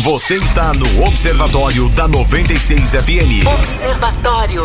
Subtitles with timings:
[0.00, 3.46] Você está no Observatório da 96 FM.
[3.46, 4.62] Observatório.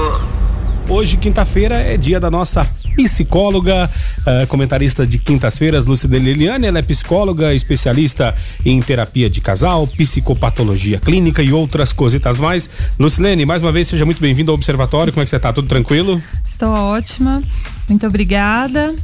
[0.88, 2.66] Hoje, quinta-feira, é dia da nossa
[2.96, 6.66] psicóloga, uh, comentarista de quintas-feiras, Lucida Liliane.
[6.66, 8.34] Ela é psicóloga, especialista
[8.66, 12.70] em terapia de casal, psicopatologia clínica e outras cositas mais.
[12.98, 15.12] Lucilene, mais uma vez, seja muito bem-vinda ao Observatório.
[15.12, 15.52] Como é que você está?
[15.52, 16.22] Tudo tranquilo?
[16.46, 17.44] Estou ótima.
[17.90, 18.96] Muito obrigada.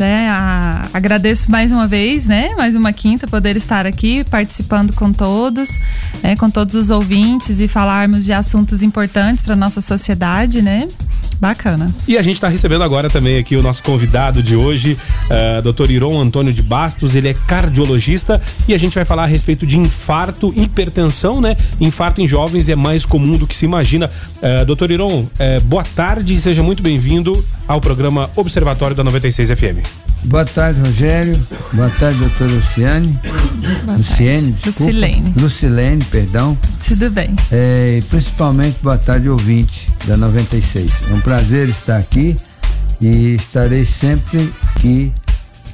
[0.00, 2.54] Né, a, agradeço mais uma vez, né?
[2.56, 5.68] Mais uma quinta poder estar aqui participando com todos,
[6.22, 10.88] né, com todos os ouvintes e falarmos de assuntos importantes para nossa sociedade, né?
[11.38, 11.94] Bacana.
[12.08, 15.90] E a gente está recebendo agora também aqui o nosso convidado de hoje, uh, Dr.
[15.90, 17.14] Iron Antônio de Bastos.
[17.14, 21.56] Ele é cardiologista e a gente vai falar a respeito de infarto, hipertensão, né?
[21.78, 24.10] Infarto em jovens é mais comum do que se imagina.
[24.36, 24.90] Uh, Dr.
[24.92, 25.28] Iron, uh,
[25.64, 29.89] boa tarde e seja muito bem-vindo ao programa Observatório da 96 FM.
[30.24, 31.38] Boa tarde, Rogério.
[31.72, 33.18] Boa tarde, doutora Luciane.
[33.84, 34.52] Boa Luciene, tarde.
[34.52, 34.84] desculpa.
[34.84, 35.34] Lucilene.
[35.36, 36.58] Lucilene, perdão.
[36.86, 37.34] Tudo bem.
[37.50, 41.10] É, e principalmente, boa tarde, ouvinte da 96.
[41.10, 42.36] É um prazer estar aqui
[43.00, 45.10] e estarei sempre que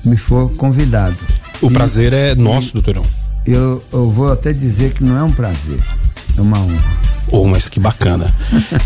[0.04, 1.16] me for convidado.
[1.60, 3.04] O e, prazer é nosso, doutorão.
[3.44, 5.78] Eu, eu vou até dizer que não é um prazer,
[6.36, 6.96] é uma honra.
[7.28, 8.32] Oh, mas que bacana.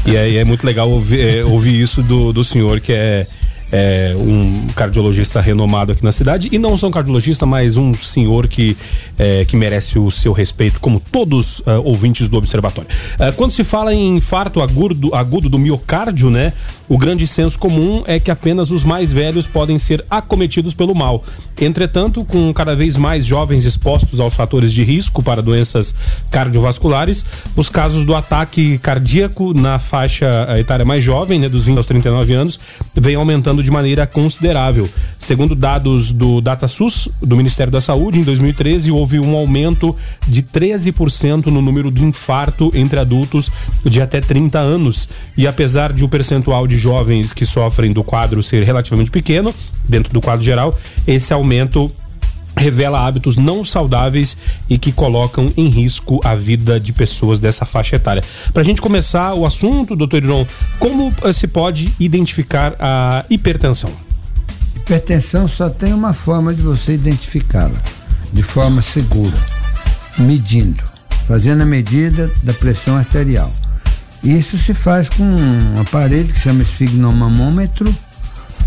[0.06, 3.26] e é, é muito legal ouvir, é, ouvir isso do, do senhor que é
[3.72, 8.46] é, um cardiologista renomado aqui na cidade e não só um cardiologista, mas um senhor
[8.48, 8.76] que,
[9.18, 12.90] é, que merece o seu respeito, como todos uh, ouvintes do observatório.
[13.14, 16.52] Uh, quando se fala em infarto agudo, agudo do miocárdio, né,
[16.88, 21.22] o grande senso comum é que apenas os mais velhos podem ser acometidos pelo mal.
[21.60, 25.94] Entretanto, com cada vez mais jovens expostos aos fatores de risco para doenças
[26.30, 27.24] cardiovasculares,
[27.56, 32.34] os casos do ataque cardíaco na faixa etária mais jovem, né, dos 20 aos 39
[32.34, 32.58] anos,
[32.94, 34.88] vem aumentando de maneira considerável.
[35.18, 39.94] Segundo dados do DataSUS, do Ministério da Saúde, em 2013 houve um aumento
[40.26, 43.50] de 13% no número de infarto entre adultos
[43.84, 45.08] de até 30 anos.
[45.36, 49.54] E apesar de o percentual de jovens que sofrem do quadro ser relativamente pequeno,
[49.88, 51.92] dentro do quadro geral, esse aumento
[52.60, 54.36] revela hábitos não saudáveis
[54.68, 58.22] e que colocam em risco a vida de pessoas dessa faixa etária.
[58.52, 60.46] Para a gente começar o assunto, doutor Iron,
[60.78, 63.90] como eh, se pode identificar a hipertensão?
[64.76, 67.82] Hipertensão só tem uma forma de você identificá-la,
[68.32, 69.36] de forma segura,
[70.18, 70.82] medindo,
[71.26, 73.50] fazendo a medida da pressão arterial.
[74.22, 77.94] Isso se faz com um aparelho que chama esfignomamômetro,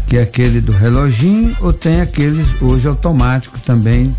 [0.07, 4.13] que é aquele do reloginho, ou tem aqueles hoje automáticos também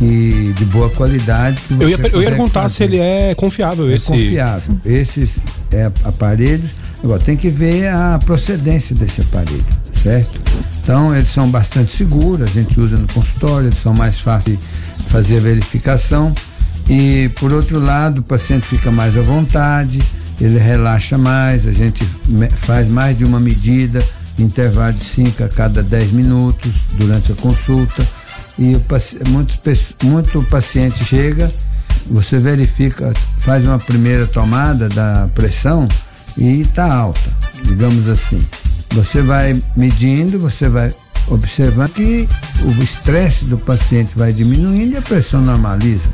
[0.00, 1.60] e de boa qualidade.
[1.70, 2.74] eu ia, eu ia perguntar fazer.
[2.74, 3.90] se ele é confiável.
[3.90, 4.06] É esse...
[4.08, 4.80] confiável.
[4.84, 5.38] Esses
[5.72, 6.70] é, aparelhos.
[7.02, 9.64] Agora, tem que ver a procedência desse aparelho,
[9.94, 10.38] certo?
[10.82, 15.04] Então, eles são bastante seguros, a gente usa no consultório, eles são mais fáceis de
[15.04, 16.34] fazer a verificação.
[16.88, 19.98] E, por outro lado, o paciente fica mais à vontade
[20.40, 22.04] ele relaxa mais, a gente
[22.56, 24.02] faz mais de uma medida,
[24.42, 28.06] intervalo de 5 a cada 10 minutos durante a consulta.
[28.58, 28.82] E o,
[29.28, 29.54] muito,
[30.04, 31.50] muito paciente chega,
[32.06, 35.88] você verifica, faz uma primeira tomada da pressão
[36.36, 37.30] e está alta,
[37.64, 38.42] digamos assim.
[38.92, 40.92] Você vai medindo, você vai
[41.28, 42.28] observando que
[42.62, 46.08] o estresse do paciente vai diminuindo e a pressão normaliza.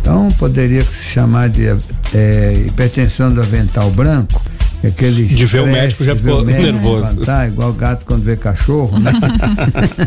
[0.00, 1.66] Então poderia se chamar de
[2.14, 4.40] é, hipertensão do avental branco.
[4.82, 7.18] Aquele de ver o médico já ficou nervoso.
[7.18, 9.12] Tá, igual gato quando vê cachorro, né?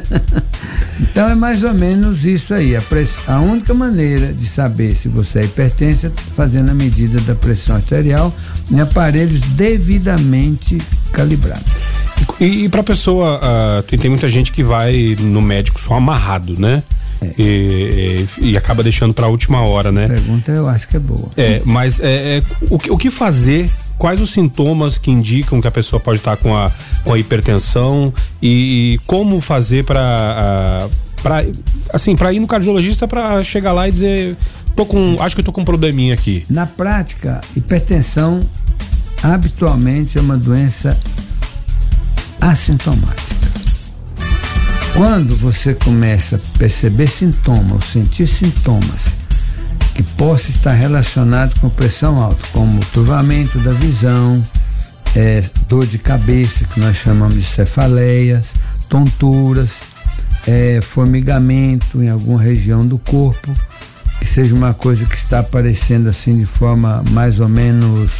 [0.99, 2.75] então é mais ou menos isso aí.
[2.75, 3.19] A, press...
[3.27, 7.75] a única maneira de saber se você é hipertenso é fazendo a medida da pressão
[7.75, 8.33] arterial
[8.71, 10.79] em aparelhos devidamente
[11.11, 11.73] calibrados.
[12.39, 16.59] E, e para pessoa, uh, tem, tem muita gente que vai no médico só amarrado,
[16.59, 16.81] né?
[17.21, 17.33] É.
[17.37, 20.05] E, e, e, acaba deixando para a última hora, né?
[20.05, 21.29] A pergunta eu acho que é boa.
[21.37, 25.67] É, mas é, é, o, que, o que fazer quais os sintomas que indicam que
[25.67, 26.71] a pessoa pode estar com a,
[27.03, 30.87] com a hipertensão e, e como fazer para
[31.21, 31.45] para
[31.93, 34.37] assim para ir no cardiologista para chegar lá e dizer
[34.75, 36.45] tô com acho que tô com um probleminha aqui.
[36.49, 38.41] Na prática hipertensão
[39.21, 40.97] habitualmente é uma doença
[42.41, 43.23] assintomática.
[44.93, 49.22] Quando você começa a perceber sintomas, sentir sintomas
[49.93, 54.43] que possa estar relacionado com pressão alta, como turvamento da visão,
[55.15, 58.47] é, dor de cabeça, que nós chamamos de cefaleias,
[58.89, 59.81] tonturas,
[60.47, 63.53] é, formigamento em alguma região do corpo,
[64.19, 68.11] que seja uma coisa que está aparecendo assim de forma mais ou menos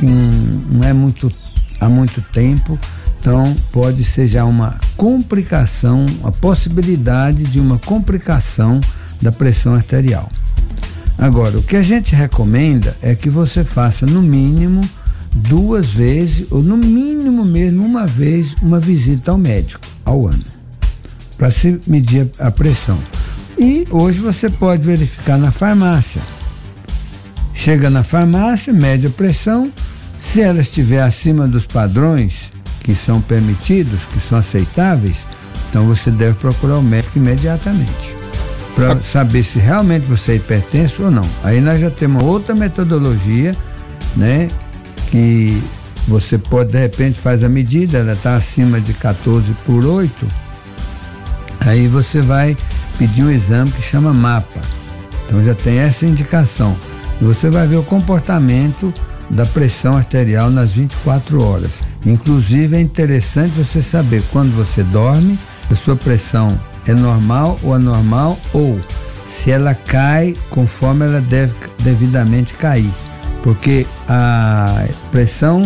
[0.00, 1.32] não é muito
[1.80, 2.78] há muito tempo,
[3.24, 8.82] então, pode ser já uma complicação, a possibilidade de uma complicação
[9.22, 10.28] da pressão arterial.
[11.16, 14.80] Agora, o que a gente recomenda é que você faça no mínimo
[15.32, 20.44] duas vezes, ou no mínimo mesmo uma vez, uma visita ao médico ao ano,
[21.36, 22.98] para se medir a pressão.
[23.58, 26.22] E hoje você pode verificar na farmácia.
[27.52, 29.70] Chega na farmácia, mede a pressão,
[30.18, 35.26] se ela estiver acima dos padrões que são permitidos, que são aceitáveis,
[35.70, 38.23] então você deve procurar o médico imediatamente
[38.74, 41.28] para saber se realmente você é hipertenso ou não.
[41.42, 43.54] Aí nós já temos outra metodologia,
[44.16, 44.48] né?
[45.10, 45.62] Que
[46.08, 50.26] você pode, de repente, faz a medida, ela está acima de 14 por 8,
[51.60, 52.56] aí você vai
[52.98, 54.60] pedir um exame que chama MAPA.
[55.26, 56.76] Então já tem essa indicação.
[57.20, 58.92] Você vai ver o comportamento
[59.30, 61.82] da pressão arterial nas 24 horas.
[62.04, 65.38] Inclusive é interessante você saber quando você dorme,
[65.70, 66.48] a sua pressão
[66.86, 68.78] é normal ou anormal ou
[69.26, 72.90] se ela cai conforme ela deve devidamente cair.
[73.42, 75.62] Porque a pressão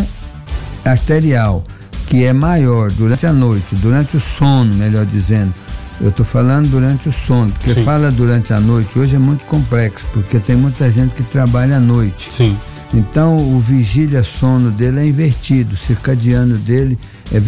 [0.85, 1.65] arterial
[2.07, 5.53] que é maior durante a noite, durante o sono, melhor dizendo,
[6.01, 7.85] eu estou falando durante o sono, porque Sim.
[7.85, 11.81] fala durante a noite hoje é muito complexo, porque tem muita gente que trabalha à
[11.81, 12.33] noite.
[12.33, 12.57] Sim.
[12.95, 16.99] Então o vigília sono dele é invertido, o circadiano dele
[17.33, 17.39] é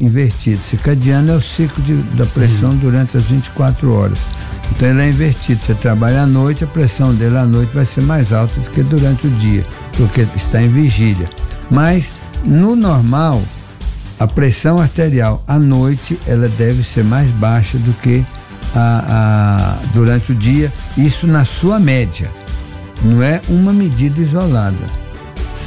[0.00, 0.60] invertido.
[0.62, 2.78] Circadiano é o ciclo de, da pressão uhum.
[2.78, 4.26] durante as 24 horas.
[4.70, 5.60] Então ele é invertido.
[5.60, 8.82] Você trabalha à noite, a pressão dele à noite vai ser mais alta do que
[8.82, 9.64] durante o dia,
[9.96, 11.28] porque está em vigília.
[11.70, 12.12] Mas
[12.44, 13.42] no normal,
[14.18, 18.24] a pressão arterial à noite ela deve ser mais baixa do que
[18.74, 22.30] a, a, durante o dia, isso na sua média.
[23.02, 24.76] Não é uma medida isolada.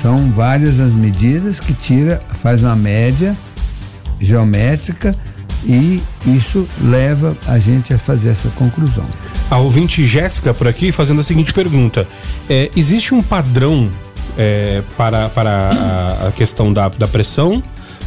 [0.01, 3.37] São várias as medidas que tira, faz uma média
[4.19, 5.15] geométrica
[5.65, 9.05] e isso leva a gente a fazer essa conclusão.
[9.49, 12.07] A ouvinte Jéssica por aqui fazendo a seguinte pergunta:
[12.49, 13.89] é, existe um padrão
[14.37, 17.61] é, para, para a, questão da, da pressão?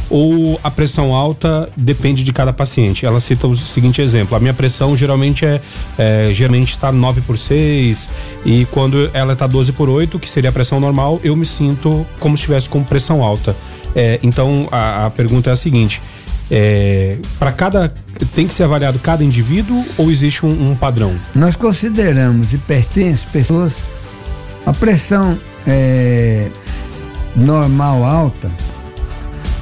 [0.09, 3.05] ou a pressão alta depende de cada paciente?
[3.05, 5.61] Ela cita o seguinte exemplo: a minha pressão geralmente é,
[5.97, 8.09] é geralmente está 9 por 6
[8.45, 12.05] e quando ela está 12 por 8, que seria a pressão normal, eu me sinto
[12.19, 13.55] como se estivesse com pressão alta.
[13.95, 16.01] É, então a, a, pergunta é a seguinte:
[16.49, 17.93] é, para cada
[18.35, 21.13] tem que ser avaliado cada indivíduo ou existe um, um padrão?
[21.35, 23.75] Nós consideramos hipertensos pessoas
[24.65, 25.37] a pressão
[25.67, 26.49] é,
[27.35, 28.49] normal alta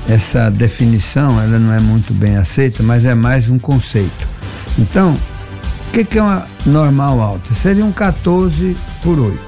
[0.09, 4.27] essa definição ela não é muito bem aceita, mas é mais um conceito.
[4.77, 7.53] Então, o que, que é uma normal alta?
[7.53, 9.39] Seria um 14 por 8,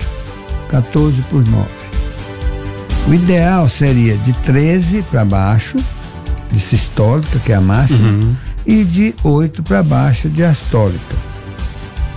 [0.69, 1.82] 14 por 9.
[3.07, 5.77] O ideal seria de 13 para baixo,
[6.51, 8.35] de sistólica, que é a máxima, uhum.
[8.65, 11.15] e de 8 para baixo, de astólica,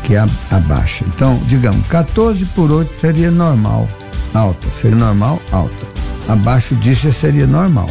[0.04, 1.04] que é a, a baixa.
[1.08, 3.88] Então, digamos, 14 por 8 seria normal,
[4.32, 5.86] alta, seria normal, alta.
[6.28, 7.88] Abaixo disso seria normal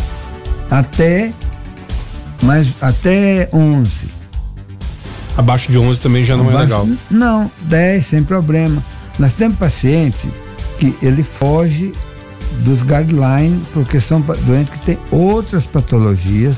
[0.70, 1.32] até
[2.42, 4.08] mas até 11.
[5.38, 6.90] Abaixo de 11 também já não é Abaixo, é legal.
[7.10, 8.84] Não, 10 sem problema.
[9.18, 10.30] Nós temos paciente
[10.78, 11.92] que ele foge
[12.64, 16.58] dos guidelines porque são doentes que têm outras patologias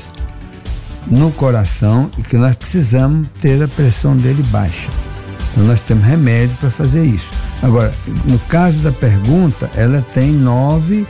[1.06, 4.90] no coração e que nós precisamos ter a pressão dele baixa.
[5.52, 7.30] Então nós temos remédio para fazer isso.
[7.62, 7.92] Agora,
[8.26, 11.06] no caso da pergunta, ela tem 9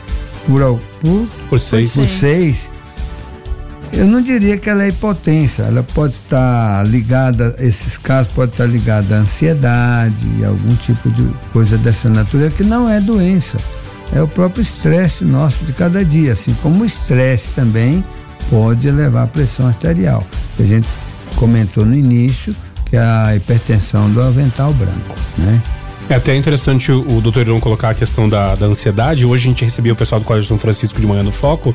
[0.47, 1.93] por, por, por 6.
[1.95, 2.79] Por 6
[3.91, 8.65] eu não diria que ela é hipotência, ela pode estar ligada, esses casos pode estar
[8.65, 13.57] ligada à ansiedade, algum tipo de coisa dessa natureza que não é doença.
[14.13, 18.03] É o próprio estresse nosso de cada dia, assim como o estresse também
[18.49, 20.23] pode elevar a pressão arterial.
[20.59, 20.87] A gente
[21.35, 25.61] comentou no início que é a hipertensão do avental branco, né?
[26.09, 29.27] É até interessante o, doutor Irão colocar a questão da, da ansiedade.
[29.27, 31.73] Hoje a gente recebeu o pessoal do Colégio São Francisco de manhã no Foco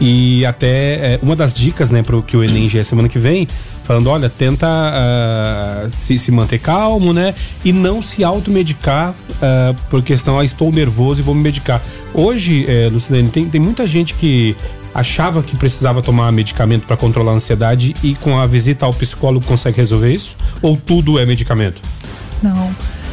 [0.00, 3.08] e até é, uma das dicas, né, para o que o Enem já é semana
[3.08, 3.48] que vem,
[3.82, 7.34] falando, olha, tenta uh, se, se manter calmo, né,
[7.64, 11.82] e não se automedicar uh, por questão, ah, estou nervoso e vou me medicar.
[12.14, 14.56] Hoje, é, Lucilene, tem, tem muita gente que
[14.94, 19.44] achava que precisava tomar medicamento para controlar a ansiedade e com a visita ao psicólogo
[19.44, 20.36] consegue resolver isso?
[20.60, 21.82] Ou tudo é medicamento?
[22.40, 22.70] Não.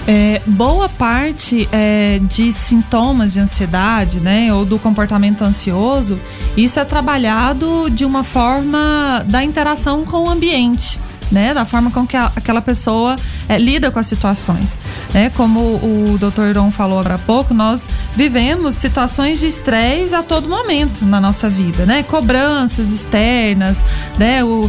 [0.07, 6.19] É, boa parte é, de sintomas de ansiedade, né, ou do comportamento ansioso,
[6.57, 10.99] isso é trabalhado de uma forma da interação com o ambiente.
[11.31, 13.15] Né, da forma com que a, aquela pessoa
[13.47, 14.79] é, lida com as situações.
[15.13, 15.29] Né?
[15.29, 16.49] Como o, Dr.
[16.49, 21.47] Iron falou agora há pouco, nós vivemos situações de estresse a todo momento na nossa
[21.47, 22.01] vida, né?
[22.01, 23.77] Cobranças externas,
[24.17, 24.43] né?
[24.43, 24.67] O,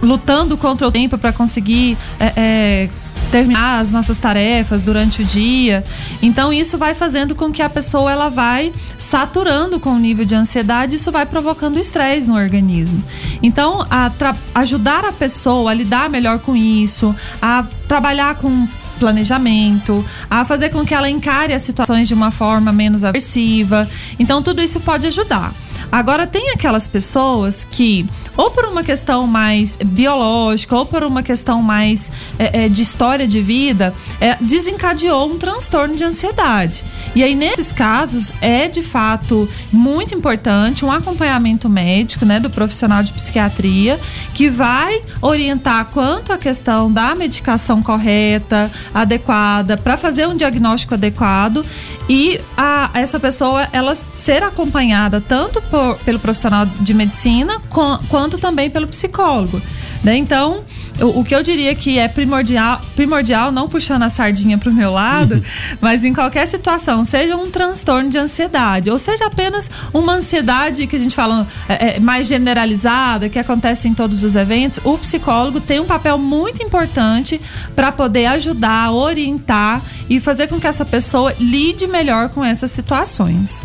[0.00, 2.88] lutando contra o tempo para conseguir é, é
[3.30, 5.84] terminar as nossas tarefas durante o dia.
[6.22, 10.34] Então isso vai fazendo com que a pessoa ela vai saturando com o nível de
[10.34, 13.02] ansiedade, isso vai provocando estresse no organismo.
[13.42, 14.10] Então, a
[14.54, 18.66] ajudar a pessoa a lidar melhor com isso, a trabalhar com
[18.98, 23.88] planejamento, a fazer com que ela encare as situações de uma forma menos aversiva.
[24.18, 25.54] Então, tudo isso pode ajudar.
[25.90, 31.62] Agora, tem aquelas pessoas que, ou por uma questão mais biológica, ou por uma questão
[31.62, 36.84] mais é, é, de história de vida, é, desencadeou um transtorno de ansiedade.
[37.14, 43.02] E aí, nesses casos, é de fato muito importante um acompanhamento médico, né, do profissional
[43.02, 43.98] de psiquiatria,
[44.34, 51.64] que vai orientar quanto à questão da medicação correta, adequada, para fazer um diagnóstico adequado
[52.08, 58.38] e a, essa pessoa ela ser acompanhada tanto por, pelo profissional de medicina com, quanto
[58.38, 59.60] também pelo psicólogo.
[60.02, 60.16] Né?
[60.16, 60.64] Então,
[61.00, 64.72] o, o, que eu diria que é primordial, primordial não puxando a sardinha para o
[64.72, 65.42] meu lado,
[65.80, 70.96] mas em qualquer situação, seja um transtorno de ansiedade, ou seja apenas uma ansiedade que
[70.96, 75.60] a gente fala é, é, mais generalizada, que acontece em todos os eventos, o psicólogo
[75.60, 77.40] tem um papel muito importante
[77.74, 83.64] para poder ajudar, orientar e fazer com que essa pessoa lide melhor com essas situações.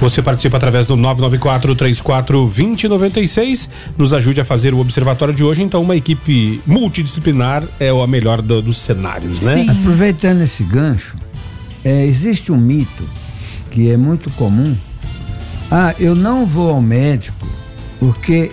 [0.00, 3.68] Você participa através do 994-34-2096.
[3.96, 5.62] Nos ajude a fazer o observatório de hoje.
[5.62, 9.54] Então, uma equipe multidisciplinar é a melhor do, dos cenários, né?
[9.54, 9.70] Sim.
[9.70, 11.16] Aproveitando esse gancho,
[11.84, 13.04] é, existe um mito
[13.70, 14.76] que é muito comum.
[15.70, 17.46] Ah, eu não vou ao médico
[17.98, 18.50] porque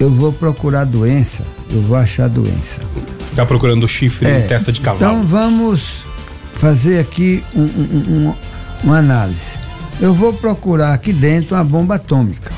[0.00, 2.80] eu vou procurar doença, eu vou achar doença.
[3.18, 5.16] Ficar procurando chifre é, em testa de cavalo.
[5.16, 6.06] Então vamos
[6.54, 8.34] fazer aqui um, um, um,
[8.84, 9.63] uma análise
[10.00, 12.52] eu vou procurar aqui dentro uma bomba atômica.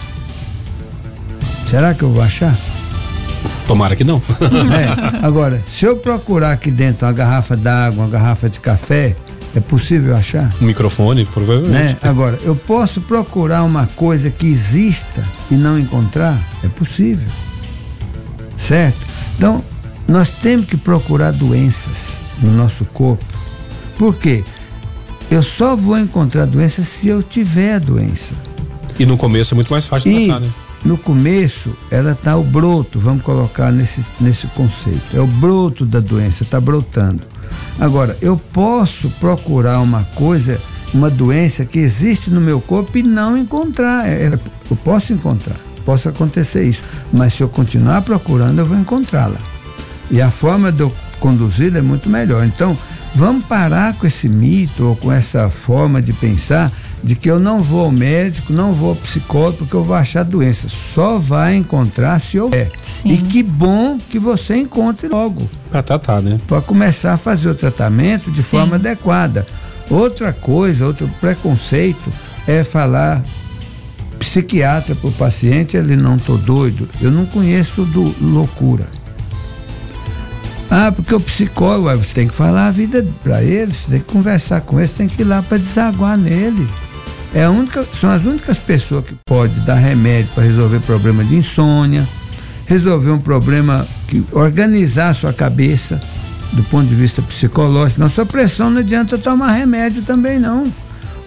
[1.69, 2.57] Será que eu vou achar?
[3.67, 4.23] Tomara que não.
[4.73, 5.21] É.
[5.27, 9.17] Agora, se eu procurar aqui dentro uma garrafa d'água, uma garrafa de café,
[9.55, 10.53] é possível achar?
[10.61, 11.95] Um microfone, provavelmente.
[11.95, 11.99] Né?
[12.03, 16.39] Agora, eu posso procurar uma coisa que exista e não encontrar?
[16.63, 17.27] É possível.
[18.57, 18.99] Certo?
[19.37, 19.65] Então,
[20.07, 23.25] nós temos que procurar doenças no nosso corpo.
[23.99, 24.45] Por quê?
[25.31, 28.35] Eu só vou encontrar a doença se eu tiver a doença.
[28.99, 30.51] E no começo é muito mais fácil de tratar, né?
[30.85, 35.17] No começo, ela está o broto, vamos colocar nesse, nesse conceito.
[35.17, 37.23] É o broto da doença, está brotando.
[37.79, 40.61] Agora, eu posso procurar uma coisa,
[40.95, 44.09] uma doença que existe no meu corpo e não encontrar.
[44.09, 44.39] É,
[44.71, 46.85] eu posso encontrar, posso acontecer isso.
[47.13, 49.39] Mas se eu continuar procurando, eu vou encontrá-la.
[50.09, 52.45] E a forma de eu conduzi-la é muito melhor.
[52.45, 52.79] Então,
[53.17, 56.71] Vamos parar com esse mito ou com essa forma de pensar
[57.03, 60.23] de que eu não vou ao médico, não vou ao psicólogo porque eu vou achar
[60.23, 60.69] doença.
[60.69, 62.71] Só vai encontrar se houver.
[62.83, 63.15] Sim.
[63.15, 65.49] E que bom que você encontre logo.
[65.71, 66.39] Para tratar, né?
[66.47, 68.51] Para começar a fazer o tratamento de Sim.
[68.51, 69.47] forma adequada.
[69.89, 72.13] Outra coisa, outro preconceito
[72.47, 73.23] é falar
[74.19, 76.87] psiquiatra para o paciente, ele não tô doido.
[77.01, 78.87] Eu não conheço do loucura.
[80.71, 84.07] Ah, porque o psicólogo, você tem que falar a vida para ele, você tem que
[84.07, 86.67] conversar com ele, você tem que ir lá para desaguar nele.
[87.35, 92.07] É única, são as únicas pessoas que podem dar remédio para resolver problema de insônia,
[92.67, 96.01] resolver um problema que organizar a sua cabeça
[96.53, 98.01] do ponto de vista psicológico.
[98.01, 100.73] Não, sua pressão não adianta tomar remédio também não.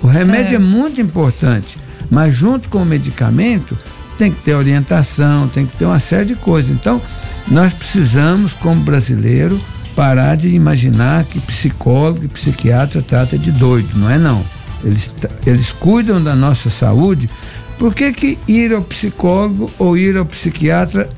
[0.01, 1.77] O remédio é, é muito importante,
[2.09, 3.77] mas junto com o medicamento
[4.17, 6.71] tem que ter orientação, tem que ter uma série de coisas.
[6.71, 7.01] Então,
[7.49, 9.59] nós precisamos, como brasileiro,
[9.95, 14.43] parar de imaginar que psicólogo e psiquiatra trata de doido, não é não.
[14.83, 15.13] Eles,
[15.45, 17.29] eles cuidam da nossa saúde.
[17.77, 21.09] Por que, que ir ao psicólogo ou ir ao psiquiatra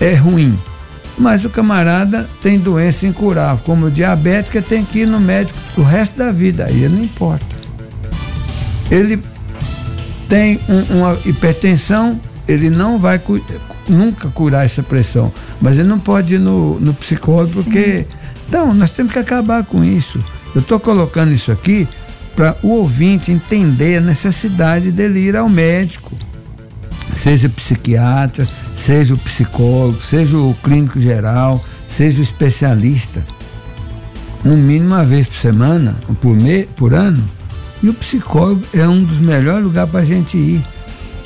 [0.00, 0.56] é ruim?
[1.16, 5.82] Mas o camarada tem doença incurável, como o diabética tem que ir no médico o
[5.82, 7.56] resto da vida, aí não importa.
[8.90, 9.20] Ele
[10.28, 13.20] tem um, uma hipertensão, ele não vai
[13.86, 15.30] nunca curar essa pressão.
[15.60, 17.62] Mas ele não pode ir no, no psicólogo Sim.
[17.62, 18.06] porque.
[18.48, 20.18] Então, nós temos que acabar com isso.
[20.54, 21.86] Eu estou colocando isso aqui
[22.34, 26.16] para o ouvinte entender a necessidade dele ir ao médico.
[27.14, 33.22] Seja psiquiatra, seja o psicólogo, seja o clínico geral, seja o especialista.
[34.42, 37.22] No mínimo uma vez por semana, por, me, por ano.
[37.82, 40.64] E o psicólogo é um dos melhores lugares para a gente ir.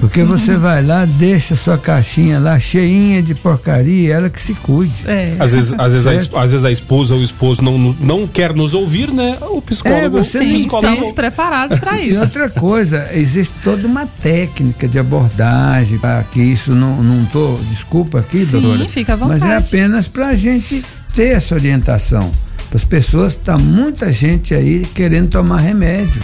[0.02, 4.92] Porque você vai lá, deixa sua caixinha lá cheinha de porcaria, ela que se cuide.
[5.06, 5.36] É.
[5.38, 8.52] Às vezes, às vezes, a, às vezes a esposa ou o esposo não, não quer
[8.52, 9.38] nos ouvir, né?
[9.42, 10.18] O psicólogo.
[10.18, 10.88] É, você sim, psicólogo...
[10.88, 12.16] estamos preparados para isso.
[12.16, 17.56] E outra coisa, existe toda uma técnica de abordagem para que isso não não tô,
[17.70, 18.88] desculpa aqui, sim, doutora.
[18.88, 19.40] fica à vontade.
[19.40, 20.82] Mas é apenas para a gente
[21.14, 22.28] ter essa orientação.
[22.74, 26.20] As pessoas, tá muita gente aí querendo tomar remédio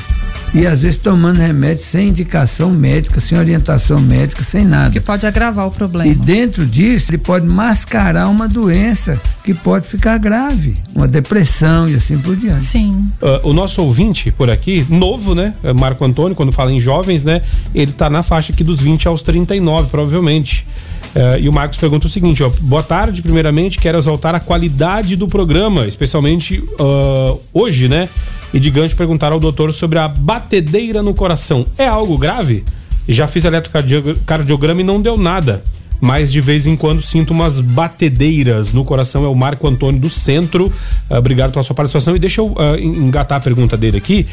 [0.54, 4.90] e às vezes tomando remédio sem indicação médica, sem orientação médica, sem nada.
[4.90, 6.10] Que pode agravar o problema.
[6.10, 11.94] E dentro disso, ele pode mascarar uma doença que pode ficar grave, uma depressão e
[11.94, 12.64] assim por diante.
[12.64, 13.10] Sim.
[13.20, 15.54] Uh, o nosso ouvinte por aqui, novo, né?
[15.74, 17.42] Marco Antônio, quando fala em jovens, né?
[17.74, 20.66] Ele tá na faixa aqui dos 20 aos 39, provavelmente.
[21.14, 25.16] Uh, e o Marcos pergunta o seguinte: ó, boa tarde, primeiramente, quero exaltar a qualidade
[25.16, 28.08] do programa, especialmente uh, hoje, né?
[28.52, 31.66] E de gancho perguntar ao doutor sobre a batedeira no coração.
[31.76, 32.64] É algo grave?
[33.08, 35.62] Já fiz eletrocardiograma e não deu nada.
[36.00, 39.24] Mas de vez em quando sinto umas batedeiras no coração.
[39.24, 40.66] É o Marco Antônio do Centro.
[41.10, 42.14] Uh, obrigado pela sua participação.
[42.14, 44.26] E deixa eu uh, engatar a pergunta dele aqui.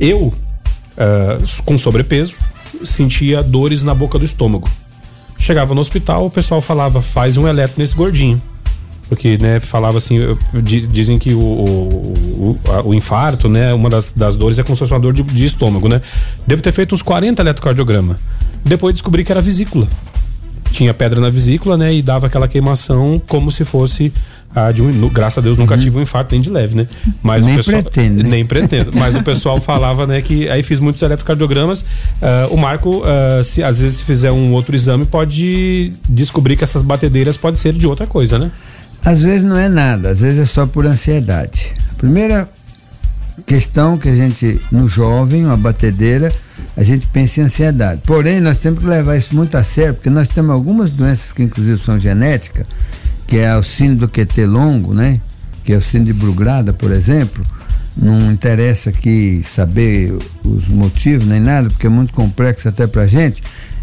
[0.00, 0.34] Eu,
[1.64, 2.40] com sobrepeso,
[2.84, 4.68] sentia dores na boca do estômago.
[5.42, 8.40] Chegava no hospital, o pessoal falava: faz um eletro nesse gordinho
[9.08, 10.16] porque né, falava assim,
[10.62, 14.78] dizem que o, o, o, o, infarto, né, uma das, das dores é como se
[14.78, 16.00] fosse uma dor de, de estômago, né?
[16.46, 18.16] Devo ter feito uns 40 eletrocardiograma.
[18.64, 19.86] Depois descobri que era vesícula.
[20.70, 24.10] Tinha pedra na vesícula, né, e dava aquela queimação como se fosse
[24.54, 25.80] a de um, graças a Deus nunca uhum.
[25.80, 26.86] tive um infarto nem de leve, né?
[27.22, 28.28] Mas nem o pessoal pretendo, né?
[28.28, 31.82] nem pretendo, mas o pessoal falava, né, que aí fiz muitos eletrocardiogramas.
[31.82, 36.64] Uh, o Marco, uh, se às vezes se fizer um outro exame, pode descobrir que
[36.64, 38.50] essas batedeiras pode ser de outra coisa, né?
[39.04, 41.74] Às vezes não é nada, às vezes é só por ansiedade.
[41.92, 42.48] A primeira
[43.46, 46.32] questão que a gente, no jovem, uma batedeira,
[46.76, 48.00] a gente pensa em ansiedade.
[48.04, 51.42] Porém, nós temos que levar isso muito a sério, porque nós temos algumas doenças que
[51.42, 52.66] inclusive são genéticas,
[53.26, 55.20] que é o síndrome do QT longo, né?
[55.64, 57.44] Que é o síndrome de Brugrada, por exemplo.
[57.96, 60.12] Não interessa aqui saber
[60.44, 63.42] os motivos nem nada, porque é muito complexo até pra gente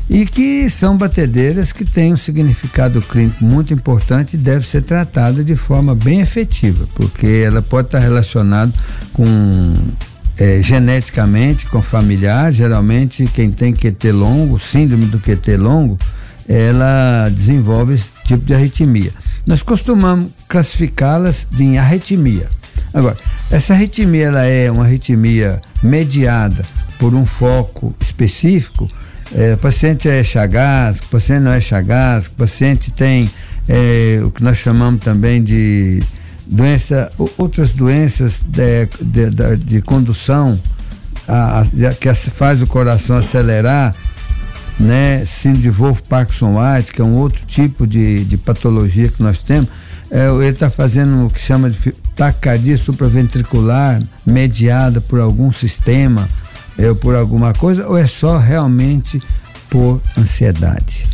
[0.10, 5.44] e que são batedeiras que têm um significado clínico muito importante e deve ser tratada
[5.44, 8.74] de forma bem efetiva, porque ela pode estar relacionada
[9.14, 9.26] com
[10.36, 16.00] é, geneticamente com familiar, geralmente quem tem QT longo, síndrome do QT longo,
[16.48, 19.12] ela desenvolve esse tipo de arritmia.
[19.50, 22.48] Nós costumamos classificá-las em arritmia.
[22.94, 23.18] Agora,
[23.50, 26.64] essa arritmia ela é uma arritmia mediada
[27.00, 28.88] por um foco específico,
[29.34, 33.28] é, o paciente é chagas, o paciente não é chagas, o paciente tem
[33.68, 36.00] é, o que nós chamamos também de
[36.46, 40.60] doença, outras doenças de, de, de, de condução
[41.28, 43.96] a, a, que faz o coração acelerar,
[44.80, 45.26] né?
[45.26, 49.42] Síndrome de Wolff Parkinson White, que é um outro tipo de, de patologia que nós
[49.42, 49.70] temos.
[50.10, 56.28] É, ele está fazendo o que chama de taquicardia supraventricular mediada por algum sistema
[56.80, 59.22] é por alguma coisa ou é só realmente
[59.70, 61.06] por ansiedade?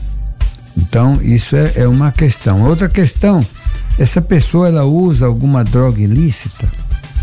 [0.78, 2.62] Então, isso é, é uma questão.
[2.62, 3.39] Outra questão,
[3.97, 6.71] essa pessoa ela usa alguma droga ilícita?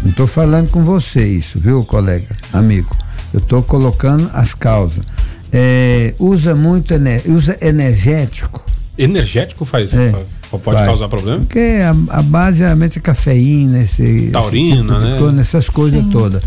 [0.03, 2.91] Não estou falando com você isso, viu, colega, amigo?
[3.33, 5.05] Eu estou colocando as causas.
[5.53, 6.95] É, usa muito
[7.27, 8.65] usa energético.
[8.97, 10.13] Energético faz, é,
[10.51, 10.83] pode faz.
[10.83, 11.41] causar problema?
[11.41, 15.41] Porque a, a base realmente é cafeína, esse, taurina, esse tipo né?
[15.41, 16.43] Essas coisas todas.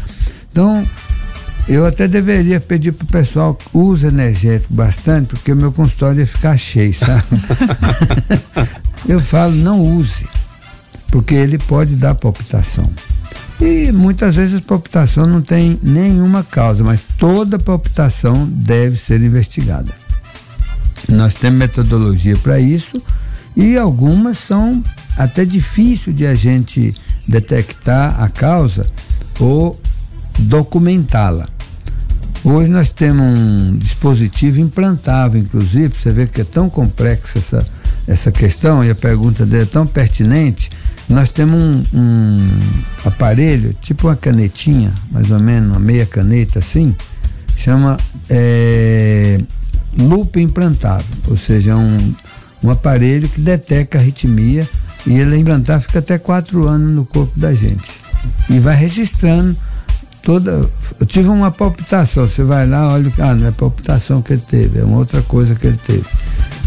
[0.51, 0.87] Então,
[1.67, 6.55] eu até deveria pedir pro pessoal use energético bastante, porque o meu consultório ia ficar
[6.57, 7.23] cheio, sabe?
[9.09, 10.27] eu falo, não use,
[11.07, 12.89] porque ele pode dar palpitação.
[13.61, 19.91] E muitas vezes a palpitação não tem nenhuma causa, mas toda palpitação deve ser investigada.
[21.09, 23.01] Nós temos metodologia para isso
[23.55, 24.83] e algumas são
[25.17, 26.93] até difícil de a gente
[27.27, 28.85] detectar a causa
[29.39, 29.79] ou
[30.39, 31.47] documentá-la.
[32.43, 37.67] Hoje nós temos um dispositivo implantável, inclusive, você vê que é tão complexa essa,
[38.07, 40.69] essa questão e a pergunta dele é tão pertinente.
[41.07, 42.49] Nós temos um, um
[43.03, 46.95] aparelho, tipo uma canetinha, mais ou menos, uma meia caneta assim,
[47.55, 47.97] chama
[48.29, 49.39] é,
[49.97, 52.13] loop implantável, ou seja, um,
[52.63, 54.67] um aparelho que detecta arritmia
[55.05, 57.91] e ele é implantável fica até quatro anos no corpo da gente
[58.49, 59.55] e vai registrando
[60.21, 60.67] toda.
[60.99, 62.27] Eu tive uma palpitação.
[62.27, 65.55] Você vai lá, olha, ah, não é palpitação que ele teve, é uma outra coisa
[65.55, 66.05] que ele teve.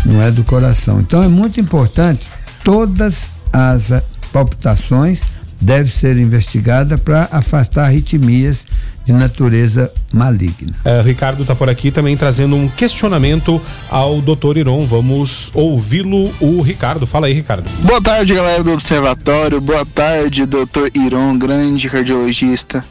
[0.04, 1.00] Não é do coração.
[1.00, 2.26] Então é muito importante,
[2.64, 5.20] todas as palpitações
[5.61, 8.64] devem ser investigadas para afastar arritmias
[9.04, 10.72] de natureza maligna.
[10.84, 14.84] É, Ricardo está por aqui também trazendo um questionamento ao doutor Iron.
[14.84, 17.06] Vamos ouvi-lo, o Ricardo.
[17.06, 17.68] Fala aí, Ricardo.
[17.80, 19.61] Boa tarde, galera do Observatório.
[19.61, 22.84] Boa tarde, doutor Iron, grande cardiologista.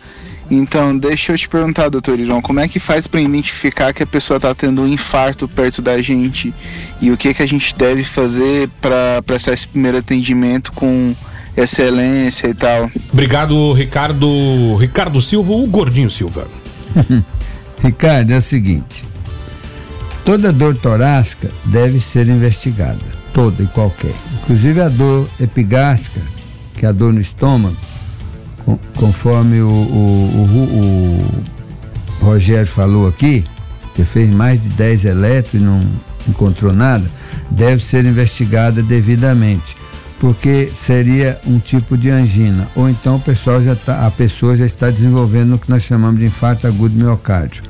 [0.49, 4.07] Então, deixa eu te perguntar, doutor Irão, como é que faz para identificar que a
[4.07, 6.53] pessoa está tendo um infarto perto da gente?
[7.01, 11.13] E o que, que a gente deve fazer para prestar esse primeiro atendimento com
[11.57, 12.89] excelência e tal.
[13.11, 14.75] Obrigado, Ricardo.
[14.75, 16.47] Ricardo Silva, o Gordinho Silva.
[17.83, 19.03] Ricardo, é o seguinte:
[20.23, 22.99] toda dor torácica deve ser investigada,
[23.33, 24.13] toda e qualquer.
[24.43, 26.21] Inclusive a dor epigástrica,
[26.75, 27.75] que é a dor no estômago,
[28.95, 31.41] conforme o, o, o,
[32.21, 33.45] o Rogério falou aqui,
[33.95, 35.81] que fez mais de 10 eletros e não
[36.27, 37.05] encontrou nada,
[37.49, 39.75] deve ser investigada devidamente,
[40.19, 44.65] porque seria um tipo de angina, ou então o pessoal já tá, a pessoa já
[44.65, 47.63] está desenvolvendo o que nós chamamos de infarto agudo do miocárdio.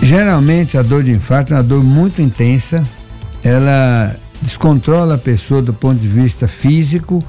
[0.00, 2.82] Geralmente a dor de infarto é uma dor muito intensa,
[3.44, 7.22] ela descontrola a pessoa do ponto de vista físico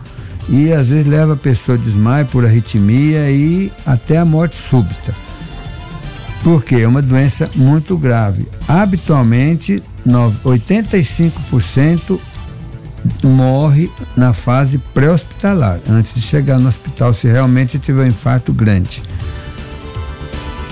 [0.49, 5.13] e às vezes leva a pessoa a desmaio por arritmia e até a morte súbita
[6.43, 8.47] porque é uma doença muito grave.
[8.67, 12.19] Habitualmente, 85%
[13.23, 19.01] morre na fase pré-hospitalar, antes de chegar no hospital, se realmente tiver um infarto grande.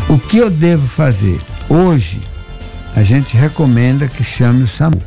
[0.09, 1.39] O que eu devo fazer?
[1.69, 2.19] Hoje,
[2.95, 5.01] a gente recomenda que chame o SAMU.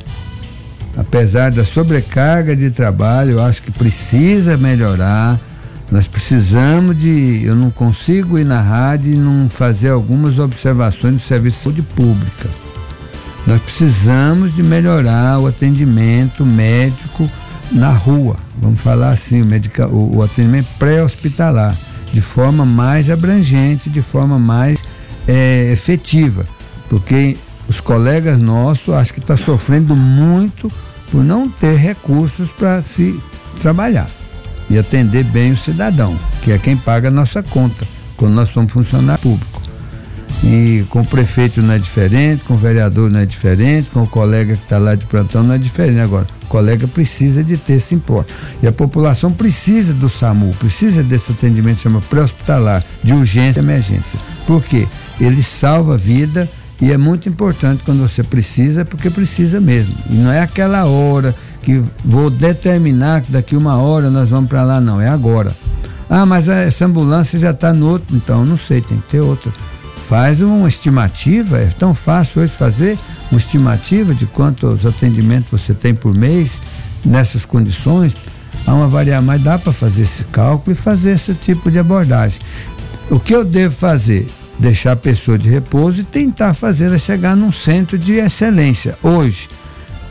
[0.96, 5.40] Apesar da sobrecarga de trabalho, eu acho que precisa melhorar
[5.90, 7.42] nós precisamos de.
[7.44, 11.82] Eu não consigo ir na rádio e não fazer algumas observações do serviço de saúde
[11.82, 12.48] pública.
[13.46, 17.30] Nós precisamos de melhorar o atendimento médico
[17.70, 21.76] na rua, vamos falar assim, o, medica, o, o atendimento pré-hospitalar,
[22.12, 24.82] de forma mais abrangente, de forma mais
[25.28, 26.46] é, efetiva,
[26.88, 27.36] porque
[27.74, 30.70] os colegas nossos acho que estão tá sofrendo muito
[31.10, 33.20] por não ter recursos para se
[33.60, 34.08] trabalhar
[34.70, 37.84] e atender bem o cidadão, que é quem paga a nossa conta,
[38.16, 39.60] quando nós somos funcionário público.
[40.44, 44.06] E com o prefeito não é diferente, com o vereador não é diferente, com o
[44.06, 45.98] colega que está lá de plantão não é diferente.
[45.98, 48.32] Agora, o colega precisa de ter esse imposto.
[48.62, 54.18] E a população precisa do SAMU, precisa desse atendimento chama pré-hospitalar, de urgência e emergência.
[54.46, 54.86] Por quê?
[55.18, 56.48] Ele salva a vida
[56.80, 59.94] e é muito importante quando você precisa, porque precisa mesmo.
[60.10, 64.62] E não é aquela hora que vou determinar que daqui uma hora nós vamos para
[64.62, 65.54] lá, não, é agora.
[66.10, 69.52] Ah, mas essa ambulância já está no outro, então não sei, tem que ter outra.
[70.08, 72.98] Faz uma estimativa, é tão fácil hoje fazer
[73.30, 76.60] uma estimativa de quantos atendimentos você tem por mês
[77.04, 78.14] nessas condições.
[78.66, 82.40] Há uma variável, mas dá para fazer esse cálculo e fazer esse tipo de abordagem.
[83.10, 84.26] O que eu devo fazer?
[84.58, 88.96] Deixar a pessoa de repouso e tentar fazê-la chegar num centro de excelência.
[89.02, 89.48] Hoje,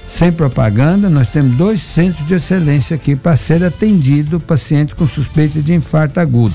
[0.10, 5.62] sem propaganda, nós temos dois centros de excelência aqui para ser atendido paciente com suspeita
[5.62, 6.54] de infarto agudo.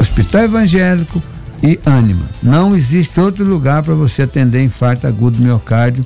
[0.00, 1.22] Hospital Evangélico
[1.62, 2.24] e Ânima.
[2.42, 6.04] Não existe outro lugar para você atender infarto agudo do miocárdio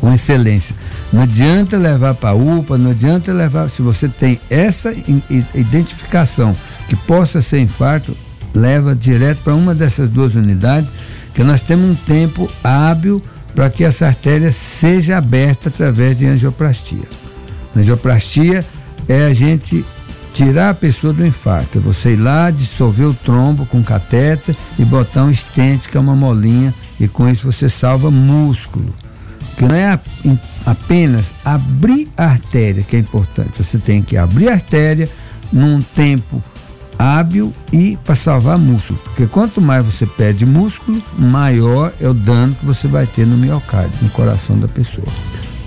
[0.00, 0.76] com excelência.
[1.12, 3.70] Não adianta levar para UPA, não adianta levar.
[3.70, 4.92] Se você tem essa
[5.54, 6.54] identificação
[6.88, 8.16] que possa ser infarto,
[8.54, 10.88] leva direto para uma dessas duas unidades,
[11.34, 13.22] que nós temos um tempo hábil
[13.54, 17.08] para que essa artéria seja aberta através de angioplastia.
[17.76, 18.64] Angioplastia
[19.08, 19.84] é a gente
[20.32, 24.84] tirar a pessoa do infarto, é você ir lá, dissolver o trombo com catéter e
[24.84, 28.94] botar um estente, que é uma molinha, e com isso você salva músculo.
[29.56, 29.98] Que não é
[30.64, 35.08] apenas abrir a artéria que é importante, você tem que abrir a artéria
[35.52, 36.42] num tempo
[36.98, 38.98] hábil e para salvar músculo.
[39.04, 43.36] Porque quanto mais você perde músculo, maior é o dano que você vai ter no
[43.36, 45.06] miocárdio, no coração da pessoa.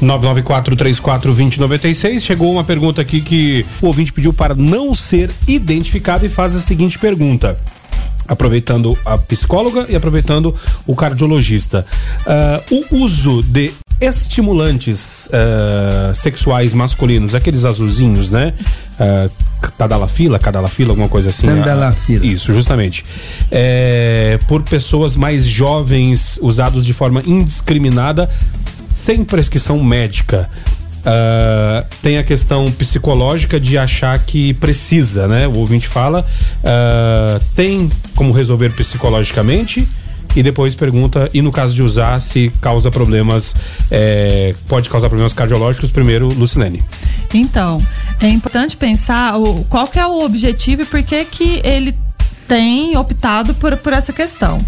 [0.01, 2.19] 994-34-2096.
[2.19, 6.59] Chegou uma pergunta aqui que o ouvinte pediu para não ser identificado e faz a
[6.59, 7.57] seguinte pergunta
[8.27, 10.55] aproveitando a psicóloga e aproveitando
[10.87, 11.85] o cardiologista.
[12.71, 18.53] Uh, o uso de estimulantes uh, sexuais masculinos, aqueles azulzinhos, né?
[18.99, 19.31] Uh,
[19.77, 21.47] Tadalafila, Cadalafila, alguma coisa assim.
[21.47, 22.25] Tadalafila.
[22.25, 23.05] Isso, justamente.
[23.51, 28.27] É, por pessoas mais jovens, usados de forma indiscriminada,
[28.89, 30.49] sem prescrição médica.
[31.01, 35.47] Uh, tem a questão psicológica de achar que precisa, né?
[35.47, 36.25] O ouvinte fala,
[36.59, 39.87] uh, tem como resolver psicologicamente
[40.35, 43.55] e depois pergunta, e no caso de usar, se causa problemas,
[43.89, 46.83] é, pode causar problemas cardiológicos, primeiro, Lucilene.
[47.33, 47.81] Então,
[48.19, 51.95] é importante pensar o, qual que é o objetivo e por que que ele
[52.47, 54.61] tem optado por, por essa questão.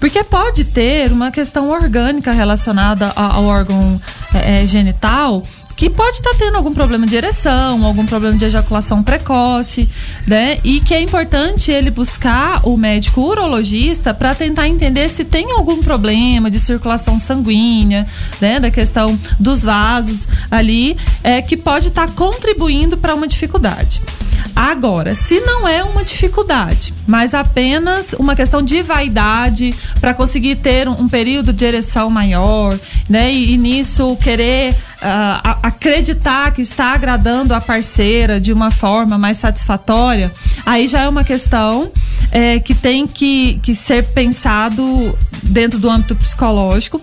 [0.00, 4.00] Porque pode ter uma questão orgânica relacionada ao órgão
[4.34, 5.44] é, é genital
[5.78, 9.88] que pode estar tá tendo algum problema de ereção, algum problema de ejaculação precoce,
[10.26, 10.58] né?
[10.64, 15.80] E que é importante ele buscar o médico urologista para tentar entender se tem algum
[15.80, 18.04] problema de circulação sanguínea,
[18.40, 18.58] né?
[18.58, 24.00] Da questão dos vasos ali, é, que pode estar tá contribuindo para uma dificuldade.
[24.54, 30.88] Agora, se não é uma dificuldade, mas apenas uma questão de vaidade para conseguir ter
[30.88, 32.76] um, um, período de ereção maior,
[33.08, 33.32] né?
[33.32, 39.38] E, e nisso querer uh, acreditar que está agradando a parceira de uma forma mais
[39.38, 40.32] satisfatória,
[40.66, 41.90] aí já é uma questão
[42.32, 47.00] é, que tem que, que ser pensado dentro do âmbito psicológico,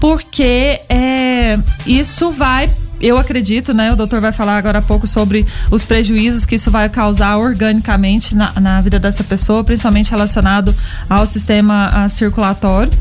[0.00, 2.68] porque é, isso vai
[3.00, 3.92] eu acredito, né?
[3.92, 8.34] O doutor vai falar agora há pouco sobre os prejuízos que isso vai causar organicamente
[8.34, 10.74] na, na vida dessa pessoa, principalmente relacionado
[11.08, 12.92] ao sistema circulatório.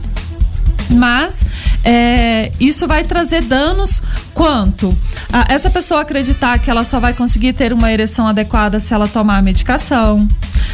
[0.89, 1.43] Mas
[1.83, 4.01] é, isso vai trazer danos
[4.33, 4.95] quanto
[5.31, 9.07] a essa pessoa acreditar que ela só vai conseguir ter uma ereção adequada se ela
[9.07, 10.27] tomar a medicação.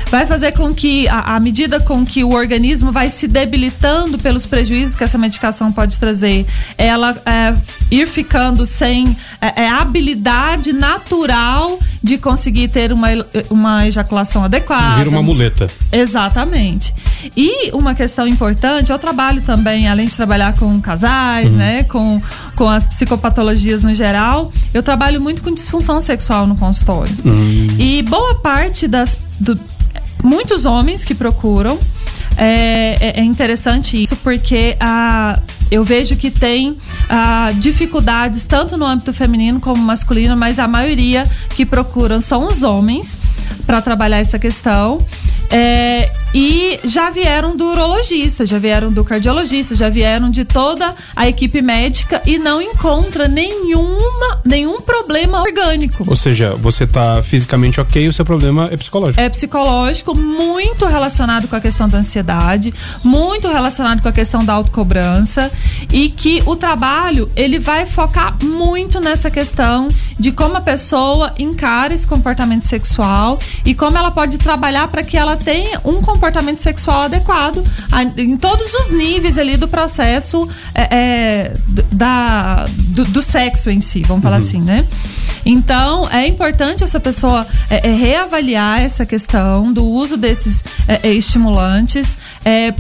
[0.10, 4.95] Vai fazer com que, à medida com que o organismo vai se debilitando pelos prejuízos
[4.95, 6.45] que essa medicação pode trazer,
[6.78, 7.54] ela é,
[7.91, 13.08] ir ficando sem é, é, habilidade natural de conseguir ter uma,
[13.49, 14.97] uma ejaculação adequada.
[14.97, 15.67] Vira uma muleta.
[15.91, 16.93] Exatamente.
[17.36, 21.58] E uma questão importante, eu trabalho também, além de trabalhar com casais, uhum.
[21.58, 22.21] né, com,
[22.56, 27.13] com as psicopatologias no geral, eu trabalho muito com disfunção sexual no consultório.
[27.25, 27.67] Uhum.
[27.78, 29.17] E boa parte das.
[29.39, 29.60] Do,
[30.23, 31.77] muitos homens que procuram.
[32.38, 36.77] É, é, é interessante isso porque a, eu vejo que tem
[37.10, 42.63] ah, dificuldades tanto no âmbito feminino como masculino, mas a maioria que procuram são os
[42.63, 43.17] homens
[43.65, 45.06] para trabalhar essa questão.
[45.52, 51.28] É, e já vieram do urologista, já vieram do cardiologista, já vieram de toda a
[51.28, 56.04] equipe médica e não encontra nenhuma, nenhum problema orgânico.
[56.08, 59.19] Ou seja, você está fisicamente ok, o seu problema é psicológico.
[59.19, 62.72] É psicológico, muito relacionado com a questão da ansiedade,
[63.04, 65.52] muito relacionado com a questão da autocobrança
[65.91, 71.93] e que o trabalho ele vai focar muito nessa questão de como a pessoa encara
[71.93, 77.03] esse comportamento sexual e como ela pode trabalhar para que ela tenha um comportamento sexual
[77.03, 81.53] adequado a, em todos os níveis ali do processo é, é,
[81.91, 84.45] da, do, do, sexo em si, vamos falar uhum.
[84.45, 84.85] assim, né?
[85.45, 91.13] Então, é importante essa pessoa é, é reavaliar essa questão do uso desses é, é,
[91.13, 92.17] estimulantes,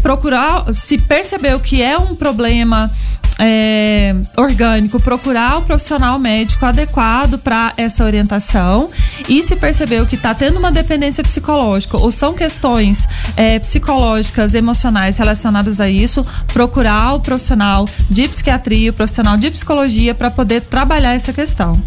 [0.01, 2.91] procurar, se percebeu que é um problema
[3.39, 8.89] é, orgânico, procurar o profissional médico adequado para essa orientação
[9.29, 15.17] e se percebeu que está tendo uma dependência psicológica ou são questões é, psicológicas, emocionais
[15.17, 21.13] relacionadas a isso, procurar o profissional de psiquiatria, o profissional de psicologia para poder trabalhar
[21.13, 21.81] essa questão.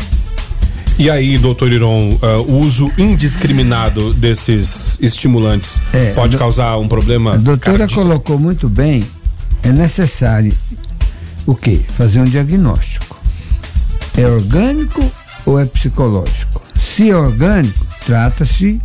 [0.99, 7.35] E aí, doutor Iron, uh, o uso indiscriminado desses estimulantes é, pode causar um problema?
[7.35, 7.95] A doutora cardíaco?
[7.95, 9.03] colocou muito bem,
[9.63, 10.55] é necessário
[11.47, 11.79] o que?
[11.79, 13.21] Fazer um diagnóstico.
[14.17, 15.03] É orgânico
[15.47, 16.63] ou é psicológico?
[16.79, 18.81] Se é orgânico, trata-se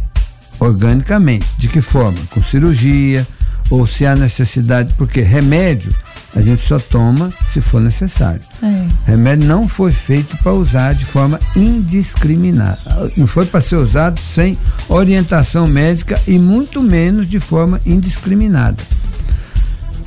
[0.59, 1.47] organicamente.
[1.57, 2.17] De que forma?
[2.31, 3.27] Com cirurgia
[3.69, 5.93] ou se há necessidade, porque remédio
[6.35, 8.41] a gente só toma se for necessário.
[8.61, 8.87] É.
[9.05, 13.11] Remédio não foi feito para usar de forma indiscriminada.
[13.15, 18.77] Não foi para ser usado sem orientação médica e muito menos de forma indiscriminada.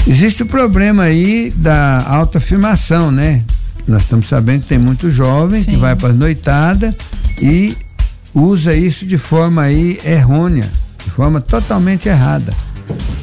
[0.06, 3.42] Existe o problema aí da autoafirmação, né?
[3.86, 5.72] Nós estamos sabendo que tem muito jovem Sim.
[5.72, 6.94] que vai para noitada
[7.40, 7.76] e
[8.34, 10.68] usa isso de forma aí errônea,
[11.04, 12.52] de forma totalmente errada.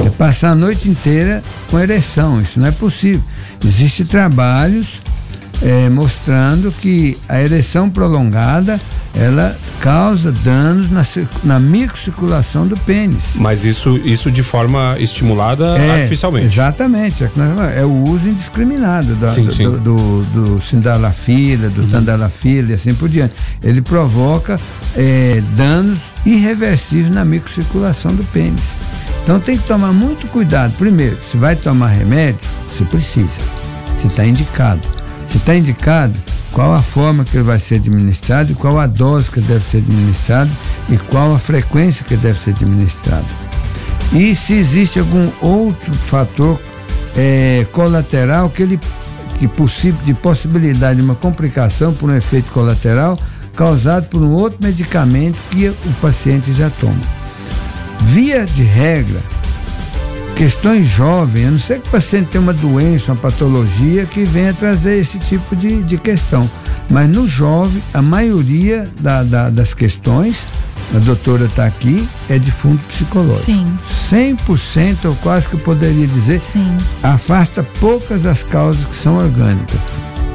[0.06, 3.24] É passar a noite inteira com ereção, isso não é possível.
[3.64, 5.02] Existem trabalhos
[5.62, 8.80] é, mostrando que a ereção prolongada
[9.14, 11.04] ela causa danos na,
[11.44, 13.36] na microcirculação do pênis.
[13.36, 16.48] Mas isso, isso de forma estimulada é, artificialmente.
[16.48, 17.24] Exatamente.
[17.24, 17.30] É,
[17.80, 19.64] é, o uso indiscriminado da, sim, do, sim.
[19.64, 21.90] do, do, do sindalafila, do uhum.
[21.90, 23.34] tandalafila e assim por diante.
[23.64, 24.60] Ele provoca
[24.96, 28.74] é, danos irreversíveis na microcirculação do pênis.
[29.24, 30.74] Então tem que tomar muito cuidado.
[30.78, 32.40] Primeiro, se vai tomar remédio,
[32.78, 33.42] se precisa,
[34.00, 34.82] se está indicado.
[35.28, 36.18] Se está indicado,
[36.52, 40.50] qual a forma que ele vai ser administrado, qual a dose que deve ser administrado
[40.90, 43.26] e qual a frequência que deve ser administrado.
[44.14, 46.60] E se existe algum outro fator
[47.16, 48.80] é, colateral que ele
[49.38, 53.18] que possível de possibilidade de uma complicação por um efeito colateral
[53.56, 57.02] causado por um outro medicamento que o paciente já toma.
[58.04, 59.20] Via de regra,
[60.38, 64.54] questões jovens, a não ser que o paciente tenha uma doença, uma patologia que venha
[64.54, 66.48] trazer esse tipo de, de questão.
[66.90, 70.46] Mas no jovem, a maioria da, da, das questões,
[70.96, 73.44] a doutora está aqui, é de fundo psicológico.
[73.44, 74.38] Sim.
[74.38, 76.68] 100%, eu quase que poderia dizer, Sim.
[77.02, 79.80] afasta poucas as causas que são orgânicas.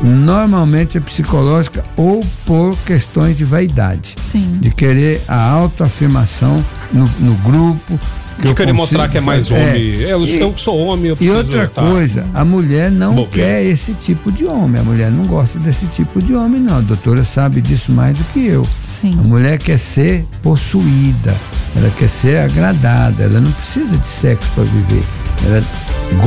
[0.03, 4.15] Normalmente é psicológica ou por questões de vaidade.
[4.21, 4.59] Sim.
[4.61, 6.63] De querer a autoafirmação
[6.93, 7.99] no, no grupo.
[8.37, 9.61] que De eu querer consigo mostrar que é mais fazer.
[9.63, 10.03] homem.
[10.03, 11.37] É, eu, E- eu que sou homem, eu e preciso.
[11.39, 11.83] outra tá.
[11.83, 13.49] coisa, a mulher não Bobeira.
[13.49, 14.81] quer esse tipo de homem.
[14.81, 16.79] A mulher não gosta desse tipo de homem, não.
[16.79, 18.67] A doutora sabe disso mais do que eu.
[19.01, 19.13] Sim.
[19.19, 21.35] A mulher quer ser possuída,
[21.77, 25.03] ela quer ser agradada, ela não precisa de sexo para viver.
[25.47, 25.63] Ela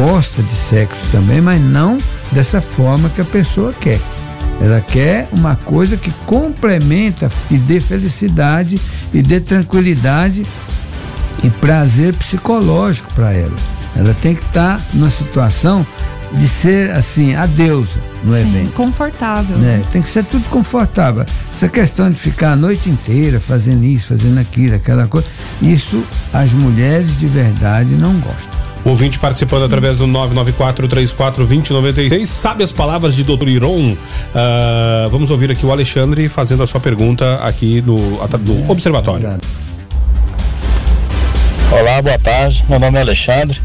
[0.06, 1.98] gosta de sexo também, mas não
[2.36, 4.00] dessa forma que a pessoa quer.
[4.62, 8.80] Ela quer uma coisa que complementa e dê felicidade
[9.14, 10.46] e dê tranquilidade
[11.44, 13.56] e prazer psicológico para ela.
[13.96, 15.86] Ela tem que estar numa situação
[16.34, 18.42] de ser assim, a deusa no Sim.
[18.42, 18.74] evento.
[18.74, 19.58] Confortável.
[19.58, 19.82] Né?
[19.92, 21.26] Tem que ser tudo confortável.
[21.54, 25.28] Essa questão de ficar a noite inteira fazendo isso, fazendo aquilo, aquela coisa,
[25.62, 28.65] isso as mulheres de verdade não gostam.
[28.86, 32.24] Ouvinte participando através do 994-34-2096.
[32.26, 33.48] Sabe as palavras de Dr.
[33.48, 33.98] Iron?
[34.34, 39.28] Ah, vamos ouvir aqui o Alexandre fazendo a sua pergunta aqui no, no Observatório.
[41.72, 42.64] Olá, boa tarde.
[42.70, 43.60] Meu nome é Alexandre.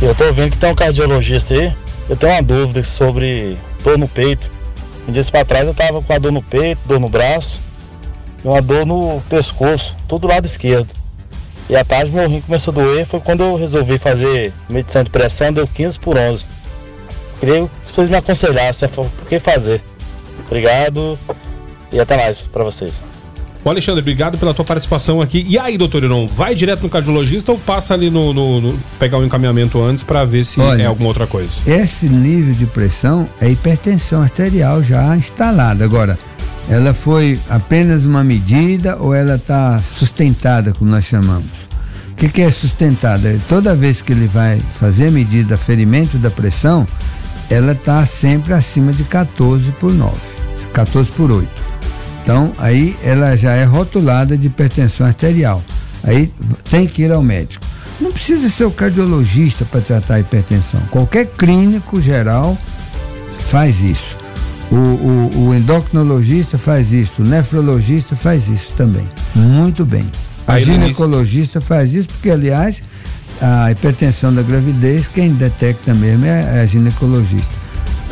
[0.00, 1.70] Eu tô vendo que tem um cardiologista aí.
[2.08, 4.50] Eu tenho uma dúvida sobre dor no peito.
[5.06, 7.60] Um dia pra trás eu tava com a dor no peito, dor no braço
[8.42, 10.88] e uma dor no pescoço, todo do lado esquerdo.
[11.68, 13.06] E à tarde meu rim começou a doer.
[13.06, 16.44] Foi quando eu resolvi fazer medição de pressão, deu 15 por 11.
[17.40, 19.82] Queria que vocês me aconselhassem o que fazer.
[20.46, 21.18] Obrigado
[21.92, 23.00] e até mais pra vocês.
[23.64, 25.44] Ô Alexandre, obrigado pela tua participação aqui.
[25.48, 29.18] E aí, doutor Iron, vai direto no cardiologista ou passa ali no, no- no- pegar
[29.18, 31.60] o encaminhamento antes para ver se Olha, é alguma outra coisa?
[31.66, 35.84] Esse nível de pressão é hipertensão arterial já instalada.
[35.84, 36.16] Agora,
[36.68, 41.66] ela foi apenas uma medida ou ela está sustentada, como nós chamamos?
[42.10, 43.38] O que, que é sustentada?
[43.48, 46.86] Toda vez que ele vai fazer a medida ferimento da pressão,
[47.50, 50.12] ela está sempre acima de 14 por 9,
[50.72, 51.48] 14 por 8.
[52.22, 55.62] Então, aí ela já é rotulada de hipertensão arterial.
[56.02, 56.32] Aí
[56.68, 57.64] tem que ir ao médico.
[58.00, 60.80] Não precisa ser o cardiologista para tratar a hipertensão.
[60.90, 62.58] Qualquer clínico geral
[63.48, 64.16] faz isso.
[64.70, 69.08] O, o- o endocrinologista faz isso, o nefrologista faz isso também.
[69.34, 70.04] Muito bem.
[70.46, 72.82] A Aí, ginecologista faz isso, porque, aliás,
[73.40, 77.52] a hipertensão da gravidez, quem detecta mesmo é a ginecologista.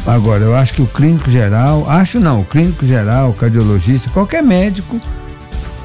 [0.06, 4.42] Agora, eu acho que o clínico geral, acho não, o clínico geral, o cardiologista, qualquer
[4.42, 5.00] médico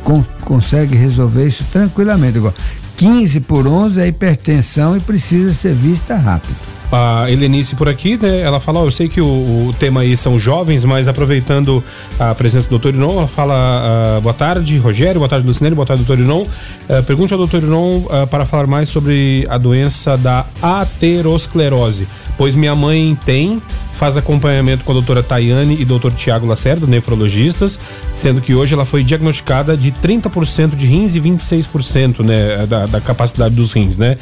[0.03, 2.37] con- consegue resolver isso tranquilamente.
[2.37, 2.53] Agora,
[2.97, 6.55] 15 por 11 é hipertensão e precisa ser vista rápido.
[6.91, 8.41] A Helenice por aqui, né?
[8.41, 11.83] Ela fala, ó, eu sei que o, o tema aí são jovens, mas aproveitando
[12.19, 12.95] a presença do Dr.
[12.95, 16.19] Inon, ela fala, ah, boa tarde, Rogério, boa tarde, Lucinelli, boa tarde, Dr.
[16.19, 16.43] Inon.
[16.89, 17.63] Ah, pergunte ao Dr.
[17.63, 23.61] Inon ah, para falar mais sobre a doença da aterosclerose, pois minha mãe tem,
[23.99, 27.77] faz acompanhamento com a doutora Tayane e doutor Tiago Lacerda, nefrologistas,
[28.09, 33.01] sendo que hoje ela foi diagnosticada de 30% de rins e 26% né, da, da
[33.01, 34.17] capacidade dos rins, né?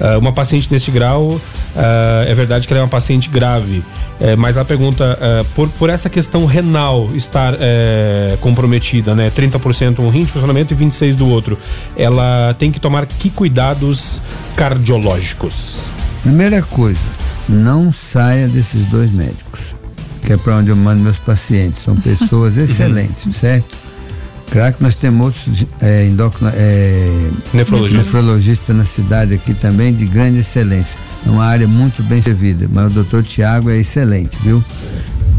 [0.00, 1.40] Ah, uma paciente nesse grau,
[1.76, 3.82] ah, é verdade que ela é uma paciente grave,
[4.20, 9.30] eh, mas ela pergunta, ah, por, por essa questão renal estar eh, comprometida, né?
[9.30, 11.58] 30% um rim de funcionamento e 26% do outro,
[11.96, 14.20] ela tem que tomar que cuidados
[14.56, 15.90] cardiológicos?
[16.22, 17.00] Primeira coisa,
[17.48, 19.60] não saia desses dois médicos,
[20.22, 21.82] que é para onde eu mando meus pacientes.
[21.82, 23.89] São pessoas excelentes, certo?
[24.50, 26.08] Claro que nós temos outros é,
[26.54, 28.06] é, Nefrologistas.
[28.06, 30.98] nefrologistas na cidade aqui também de grande excelência.
[31.24, 34.62] É uma área muito bem servida, mas o doutor Tiago é excelente, viu?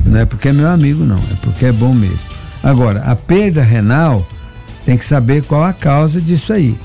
[0.06, 2.20] Não é porque é meu amigo, não, é porque é bom mesmo.
[2.64, 4.26] Agora, a perda renal
[4.86, 6.78] tem que saber qual a causa disso aí.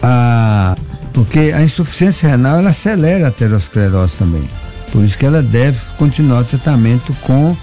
[0.00, 0.76] A,
[1.12, 4.48] porque a insuficiência renal ela acelera a aterosclerose também.
[4.92, 7.56] Por isso que ela deve continuar o tratamento com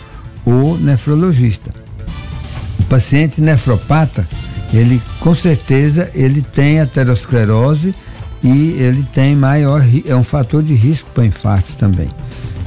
[0.46, 1.85] o nefrologista.
[2.80, 4.28] O paciente nefropata,
[4.74, 7.96] ele com certeza ele tem aterosclerose
[8.44, 12.10] e ele tem maior é um fator de risco para infarto também.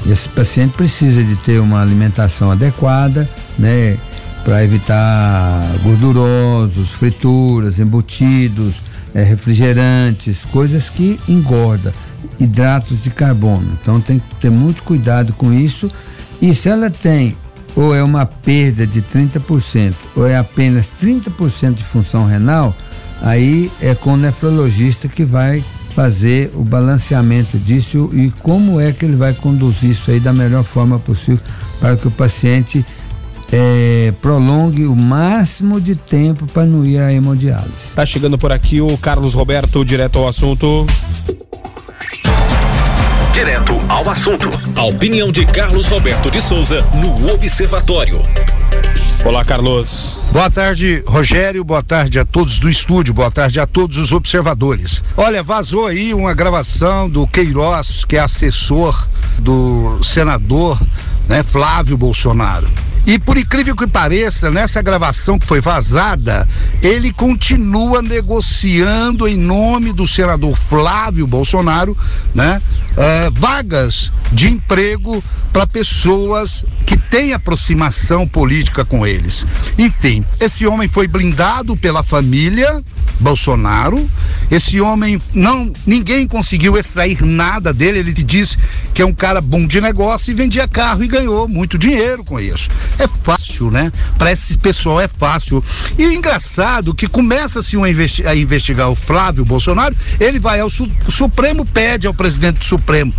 [0.07, 3.99] Esse paciente precisa de ter uma alimentação adequada, né,
[4.45, 8.77] para evitar gordurosos, frituras, embutidos,
[9.15, 11.93] eh, refrigerantes, coisas que engorda,
[12.41, 13.77] hidratos de carbono.
[13.81, 15.91] Então tem que ter muito cuidado com isso.
[16.41, 17.37] E se ela tem
[17.77, 22.75] ou é uma perda de 30% ou é apenas 30% de função renal,
[23.21, 25.63] aí é com o nefrologista que vai
[25.95, 30.63] fazer o balanceamento disso e como é que ele vai conduzir isso aí da melhor
[30.63, 31.41] forma possível
[31.81, 32.85] para que o paciente
[33.51, 37.93] é, prolongue o máximo de tempo para não ir à hemodiálise.
[37.95, 40.87] Tá chegando por aqui o Carlos Roberto, direto ao assunto.
[43.39, 44.51] Direto ao assunto.
[44.75, 48.21] A opinião de Carlos Roberto de Souza no Observatório.
[49.25, 50.25] Olá, Carlos.
[50.33, 51.63] Boa tarde, Rogério.
[51.63, 53.15] Boa tarde a todos do estúdio.
[53.15, 55.05] Boa tarde a todos os observadores.
[55.17, 59.07] Olha, vazou aí uma gravação do Queiroz, que é assessor
[59.39, 60.77] do senador
[61.29, 62.67] né, Flávio Bolsonaro.
[63.09, 66.47] E por incrível que pareça, nessa gravação que foi vazada,
[66.83, 71.97] ele continua negociando em nome do senador Flávio Bolsonaro,
[72.35, 72.61] né,
[72.93, 79.47] uh, vagas de emprego para pessoas que têm aproximação política com eles.
[79.79, 82.83] Enfim, esse homem foi blindado pela família
[83.21, 84.09] Bolsonaro.
[84.51, 87.99] Esse homem não, ninguém conseguiu extrair nada dele.
[87.99, 88.57] Ele disse
[88.95, 92.39] que é um cara bom de negócio e vendia carro e ganhou muito dinheiro com
[92.39, 92.69] isso.
[92.99, 93.93] É fácil, né?
[94.19, 95.63] Para esse pessoal é fácil.
[95.97, 97.77] E o engraçado que começa-se
[98.27, 103.13] a investigar o Flávio Bolsonaro, ele vai ao Supremo, pede ao presidente do Supremo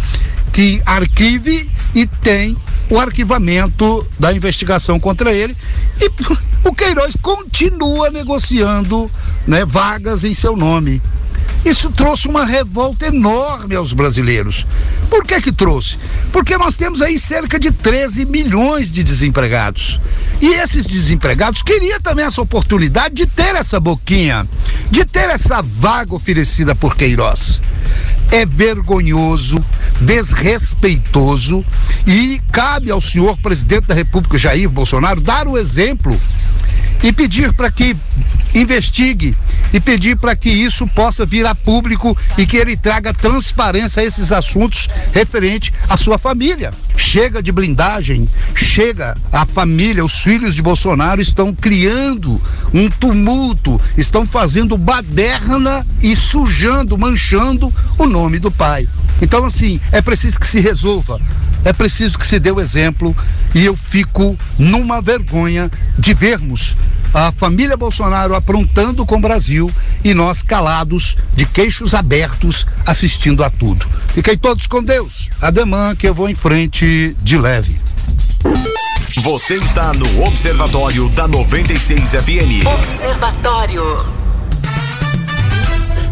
[0.52, 2.56] que arquive e tem
[2.90, 5.56] o arquivamento da investigação contra ele
[6.02, 6.10] e
[6.68, 9.10] o Queiroz continua negociando
[9.48, 11.02] né, vagas em seu nome.
[11.66, 14.66] Isso trouxe uma revolta enorme aos brasileiros.
[15.10, 15.98] Por que que trouxe?
[16.32, 20.00] Porque nós temos aí cerca de 13 milhões de desempregados.
[20.42, 24.48] E esses desempregados queriam também essa oportunidade de ter essa boquinha,
[24.90, 27.62] de ter essa vaga oferecida por Queiroz.
[28.32, 29.60] É vergonhoso,
[30.00, 31.66] desrespeitoso
[32.08, 36.18] e cabe ao senhor presidente da República, Jair Bolsonaro, dar o exemplo
[37.04, 37.96] e pedir para que
[38.54, 39.36] investigue
[39.72, 44.06] e pedir para que isso possa vir a público e que ele traga transparência a
[44.06, 46.74] esses assuntos referente à sua família.
[46.98, 52.42] Chega de blindagem, chega a família, os filhos de Bolsonaro estão criando
[52.74, 58.88] um tumulto, estão fazendo baderna e sujando, manchando o nome do pai.
[59.22, 61.20] Então, assim, é preciso que se resolva,
[61.64, 63.16] é preciso que se dê o exemplo
[63.54, 66.76] e eu fico numa vergonha de vermos
[67.14, 69.72] a família Bolsonaro aprontando com o Brasil
[70.04, 73.86] e nós calados, de queixos abertos, assistindo a tudo.
[74.14, 75.30] Fiquem todos com Deus.
[75.42, 77.80] Ademã que eu vou em frente de leve.
[79.18, 82.66] Você está no Observatório da 96 FM.
[82.66, 84.19] Observatório.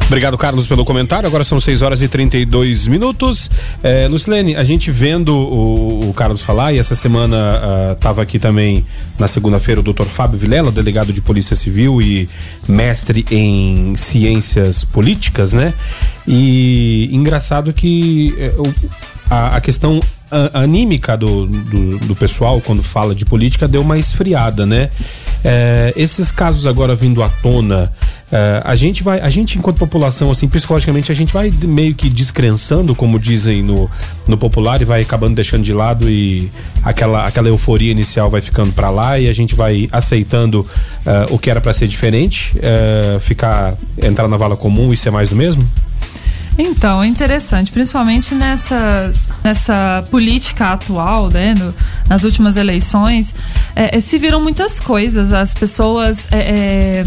[0.07, 1.27] Obrigado, Carlos, pelo comentário.
[1.27, 3.51] Agora são 6 horas e 32 minutos.
[3.83, 8.39] É, Lucilene, a gente vendo o, o, Carlos falar, e essa semana estava uh, aqui
[8.39, 8.85] também
[9.19, 12.29] na segunda-feira o doutor Fábio Vilela, delegado de Polícia Civil e
[12.69, 15.73] mestre em ciências políticas, né?
[16.25, 18.53] E engraçado que é,
[19.29, 19.99] a, a questão
[20.53, 24.89] anímica do, do, do, pessoal quando fala de política deu uma esfriada, né?
[25.43, 27.91] É, esses casos agora vindo à tona
[28.27, 32.09] Uh, a gente vai, a gente enquanto população, assim, psicologicamente, a gente vai meio que
[32.09, 33.89] descrençando, como dizem no,
[34.27, 36.49] no popular, e vai acabando deixando de lado e
[36.83, 40.59] aquela, aquela euforia inicial vai ficando para lá e a gente vai aceitando
[41.05, 45.09] uh, o que era para ser diferente, uh, ficar, entrar na vala comum e ser
[45.09, 45.65] mais do mesmo?
[46.57, 49.11] Então, é interessante, principalmente nessa,
[49.43, 51.73] nessa política atual, né, no,
[52.09, 53.33] nas últimas eleições,
[53.75, 57.05] é, é, se viram muitas coisas, as pessoas é, é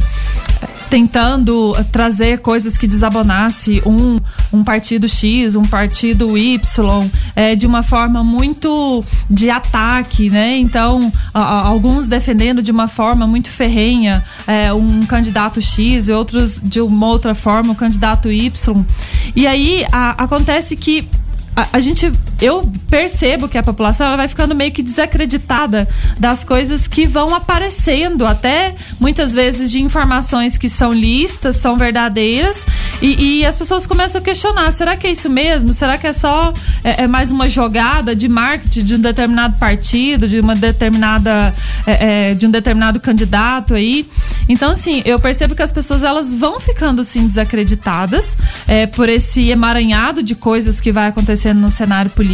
[0.91, 4.19] tentando trazer coisas que desabonasse um,
[4.53, 10.59] um partido X, um partido Y, é, de uma forma muito de ataque, né?
[10.59, 16.61] Então, a, alguns defendendo de uma forma muito ferrenha é, um candidato X e outros
[16.63, 18.85] de uma outra forma o um candidato Y.
[19.37, 21.09] E aí a, acontece que
[21.55, 25.89] a, a, gente eu percebo que a população ela vai ficando meio que desacreditada
[26.19, 32.65] das coisas que vão aparecendo até muitas vezes de informações que são listas são verdadeiras
[33.03, 36.13] e, e as pessoas começam a questionar será que é isso mesmo será que é
[36.13, 41.55] só é, é mais uma jogada de marketing de um determinado partido de uma determinada
[41.87, 44.09] é, é, de um determinado candidato aí
[44.49, 48.37] então assim eu percebo que as pessoas elas vão ficando sim desacreditadas
[48.67, 52.30] é, por esse emaranhado de coisas que vai acontecendo no cenário político.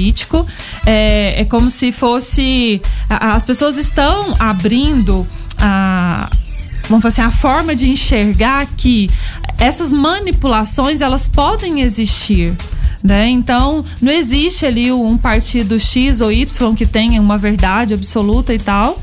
[0.85, 2.81] É, é como se fosse.
[3.09, 5.27] As pessoas estão abrindo
[5.59, 6.31] a
[6.89, 9.11] vamos fazer assim, a forma de enxergar que
[9.59, 12.55] essas manipulações elas podem existir.
[13.03, 13.29] Né?
[13.29, 18.59] Então, não existe ali um partido X ou Y que tenha uma verdade absoluta e
[18.59, 19.01] tal.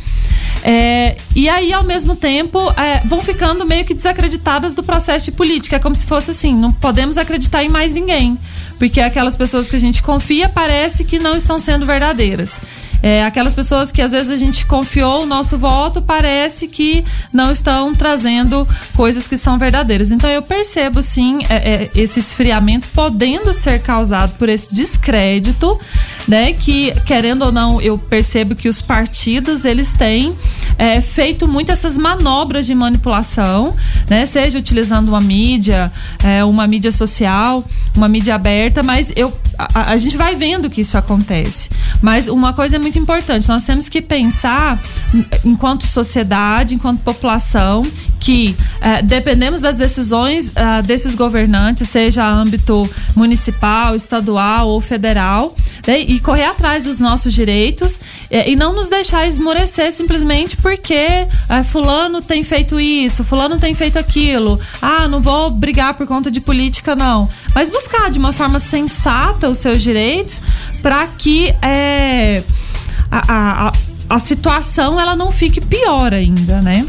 [0.64, 5.32] É, e aí, ao mesmo tempo, é, vão ficando meio que desacreditadas do processo de
[5.32, 5.76] política.
[5.76, 8.38] É como se fosse assim: não podemos acreditar em mais ninguém.
[8.78, 12.59] Porque aquelas pessoas que a gente confia parece que não estão sendo verdadeiras.
[13.03, 17.03] é, aquelas pessoas que às vezes a gente confiou o nosso voto, parece que
[17.34, 18.65] não estão trazendo
[18.95, 20.09] coisas que são verdadeiras.
[20.09, 25.78] Então eu percebo sim é, é, esse esfriamento podendo ser causado por esse descrédito,
[26.26, 26.53] né?
[26.53, 30.34] Que querendo ou não, eu percebo que os partidos eles têm
[30.78, 33.74] é, feito muito essas manobras de manipulação,
[34.09, 34.26] né?
[34.26, 35.91] Seja utilizando uma mídia,
[36.24, 37.63] é, uma mídia social,
[37.95, 41.69] uma mídia aberta, mas eu a, a, gente vai vendo que isso acontece.
[42.01, 44.82] Mas uma coisa é muito importante, nós temos que pensar
[45.45, 47.84] enquanto sociedade, enquanto população,
[48.19, 55.55] que é, dependemos das decisões é, desses governantes, seja âmbito municipal, estadual ou federal,
[55.86, 57.99] né, e correr atrás dos nossos direitos
[58.32, 63.76] é, e não nos deixar esmorecer simplesmente porque é, fulano tem feito isso, fulano tem
[63.76, 64.57] feito aquilo.
[64.82, 67.30] Ah, não vou brigar por conta de política, não.
[67.53, 70.41] Mas buscar de uma forma sensata os seus direitos
[70.82, 72.41] para que é,
[73.11, 73.72] a, a,
[74.09, 76.86] a situação ela não fique pior ainda, né?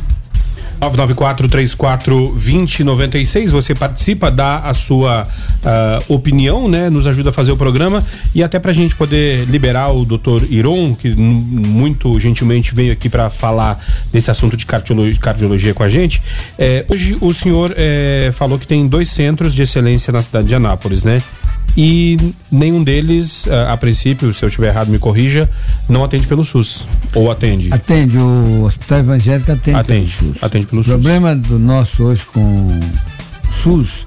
[0.80, 3.50] 994-34-2096.
[3.50, 6.90] Você participa, dá a sua uh, opinião, né?
[6.90, 8.04] Nos ajuda a fazer o programa
[8.34, 13.08] e até para a gente poder liberar o doutor Iron, que muito gentilmente veio aqui
[13.08, 16.22] para falar desse assunto de cardiologia, cardiologia com a gente.
[16.58, 20.54] É, hoje o senhor é, falou que tem dois centros de excelência na cidade de
[20.54, 21.22] Anápolis, né?
[21.76, 22.16] E
[22.50, 25.48] nenhum deles, a, a, princípio, se eu estiver errado, me corrija,
[25.88, 26.84] não atende pelo SUS.
[27.14, 27.72] Ou atende?
[27.72, 30.42] Atende, o Hospital Evangélico atende, atende pelo SUS.
[30.42, 30.92] Atende pelo o SUS.
[30.92, 34.06] O problema do nosso hoje com o SUS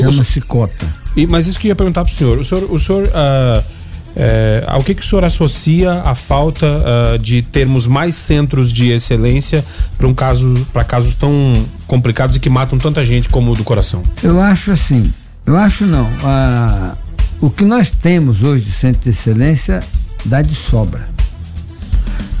[0.00, 0.86] chama-se cota.
[1.16, 2.38] E, mas isso que eu ia perguntar para o senhor.
[2.38, 3.64] O senhor, o senhor uh,
[4.14, 8.90] é, ao que, que o senhor associa a falta uh, de termos mais centros de
[8.90, 9.64] excelência
[9.96, 11.54] para um caso, para casos tão
[11.86, 14.02] complicados e que matam tanta gente como o do coração?
[14.22, 15.10] Eu acho assim,
[15.46, 16.08] eu acho não.
[16.22, 16.96] Ah,
[17.40, 19.82] o que nós temos hoje de centro de excelência
[20.24, 21.08] dá de sobra.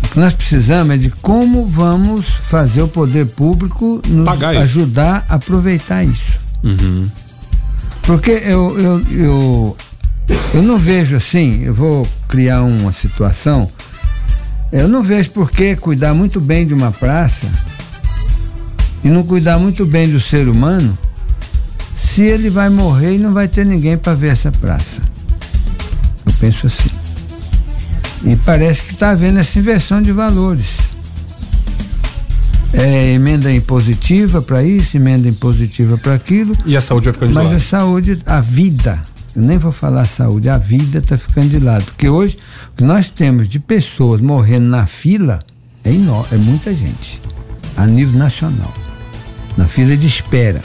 [0.04, 5.24] O que nós precisamos é de como vamos fazer o poder público nos Pagar ajudar
[5.28, 6.40] a aproveitar isso.
[6.62, 7.08] Uhum.
[8.02, 9.76] Porque eu, eu, eu,
[10.54, 13.70] eu não vejo assim, eu vou criar uma situação,
[14.72, 17.46] eu não vejo por que cuidar muito bem de uma praça
[19.02, 20.96] e não cuidar muito bem do ser humano
[22.14, 25.00] se ele vai morrer e não vai ter ninguém para ver essa praça.
[26.26, 26.90] Eu penso assim.
[28.24, 30.76] E parece que está havendo essa inversão de valores.
[32.72, 36.56] É, emenda impositiva para isso, emenda impositiva para aquilo.
[36.66, 37.54] E a saúde vai ficando de mas lado.
[37.54, 39.00] Mas a saúde, a vida,
[39.36, 41.84] eu nem vou falar saúde, a vida está ficando de lado.
[41.84, 42.38] Porque hoje
[42.72, 45.38] o que nós temos de pessoas morrendo na fila
[45.84, 47.20] é, é muita gente,
[47.76, 48.74] a nível nacional,
[49.56, 50.60] na fila de espera.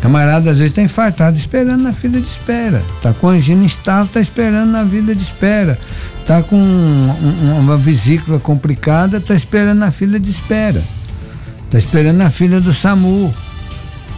[0.00, 2.82] Camarada às vezes está infartado esperando na fila de espera.
[2.96, 5.78] Está com angina instável, está esperando na fila de espera.
[6.20, 10.82] Está com um, uma vesícula complicada, está esperando na fila de espera.
[11.64, 13.32] Está esperando na fila do SAMU.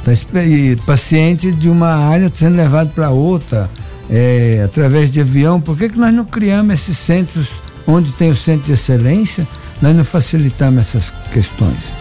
[0.05, 3.69] Tá e paciente de uma área sendo levado para outra,
[4.09, 5.61] é, através de avião.
[5.61, 7.49] Por que, que nós não criamos esses centros
[7.87, 9.47] onde tem o centro de excelência?
[9.83, 11.93] Nós não facilitamos essas questões.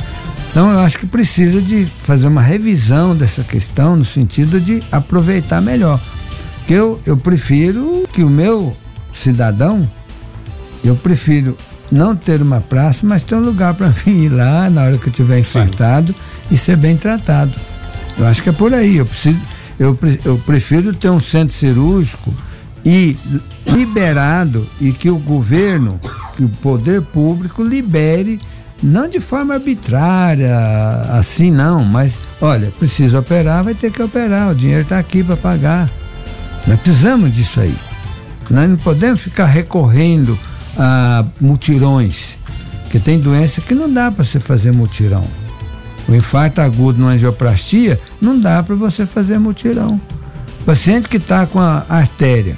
[0.57, 5.61] Então eu acho que precisa de fazer uma revisão dessa questão no sentido de aproveitar
[5.61, 6.01] melhor.
[6.65, 8.75] Que eu, eu prefiro que o meu
[9.13, 9.87] cidadão,
[10.83, 11.55] eu prefiro
[11.91, 15.05] não ter uma praça, mas ter um lugar para mim ir lá na hora que
[15.05, 16.55] eu estiver infartado Sim.
[16.55, 17.53] e ser bem tratado.
[18.17, 18.97] Eu acho que é por aí.
[18.97, 19.43] Eu preciso,
[19.77, 19.95] eu,
[20.25, 22.33] eu prefiro ter um centro cirúrgico
[22.83, 23.15] e
[23.67, 25.99] liberado e que o governo,
[26.35, 28.39] que o poder público libere
[28.81, 30.55] não de forma arbitrária,
[31.11, 35.35] assim não, mas olha, precisa operar, vai ter que operar, o dinheiro está aqui para
[35.35, 35.89] pagar.
[36.67, 37.75] Nós precisamos disso aí.
[38.49, 40.37] Nós não podemos ficar recorrendo
[40.77, 42.37] a mutirões,
[42.83, 45.25] porque tem doença que não dá para você fazer mutirão.
[46.07, 49.99] O infarto agudo numa angioplastia, não dá para você fazer mutirão.
[50.61, 52.55] O paciente que está com a artéria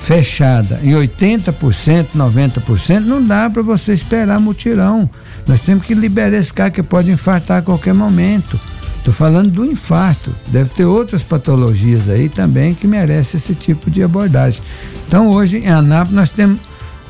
[0.00, 5.08] fechada em 80%, 90%, não dá para você esperar mutirão.
[5.46, 8.58] Nós temos que liberar esse cara que pode infartar a qualquer momento.
[8.98, 10.32] Estou falando do infarto.
[10.48, 14.62] Deve ter outras patologias aí também que merecem esse tipo de abordagem.
[15.06, 16.58] Então, hoje em Anápolis, nós temos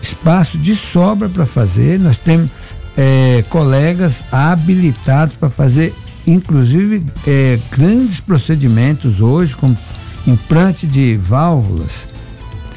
[0.01, 2.49] espaço de sobra para fazer, nós temos
[2.97, 5.93] é, colegas habilitados para fazer,
[6.27, 9.77] inclusive, é, grandes procedimentos hoje, como
[10.27, 12.20] implante de válvulas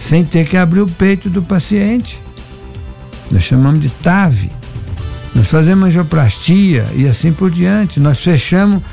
[0.03, 2.19] sem ter que abrir o peito do paciente.
[3.31, 4.49] Nós chamamos de TAV.
[5.33, 8.01] Nós fazemos angioplastia e assim por diante.
[8.01, 8.83] Nós fechamos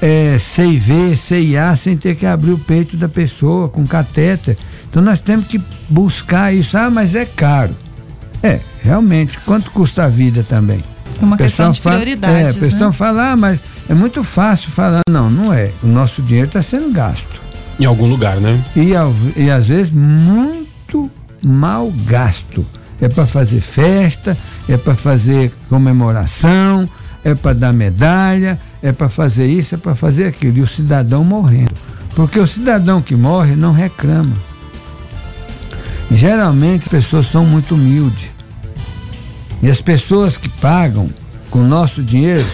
[0.00, 4.56] é, CIV, CIA sem ter que abrir o peito da pessoa com catéter.
[4.88, 6.78] Então nós temos que buscar isso.
[6.78, 7.74] Ah, mas é caro.
[8.40, 10.84] É, realmente, quanto custa a vida também?
[11.20, 12.56] É uma questão de prioridades.
[12.56, 12.96] É, a questão né?
[12.96, 15.00] fala, ah, mas é muito fácil falar.
[15.10, 15.72] Não, não é.
[15.82, 17.40] O nosso dinheiro está sendo gasto.
[17.78, 18.62] Em algum lugar, né?
[18.76, 18.92] E,
[19.36, 20.59] e às vezes muito
[21.42, 22.66] mal gasto.
[23.00, 24.36] É para fazer festa,
[24.68, 26.88] é para fazer comemoração,
[27.24, 30.58] é para dar medalha, é para fazer isso, é para fazer aquilo.
[30.58, 31.74] E o cidadão morrendo.
[32.14, 34.34] Porque o cidadão que morre não reclama.
[36.10, 38.28] Geralmente as pessoas são muito humildes.
[39.62, 41.08] E as pessoas que pagam
[41.50, 42.46] com o nosso dinheiro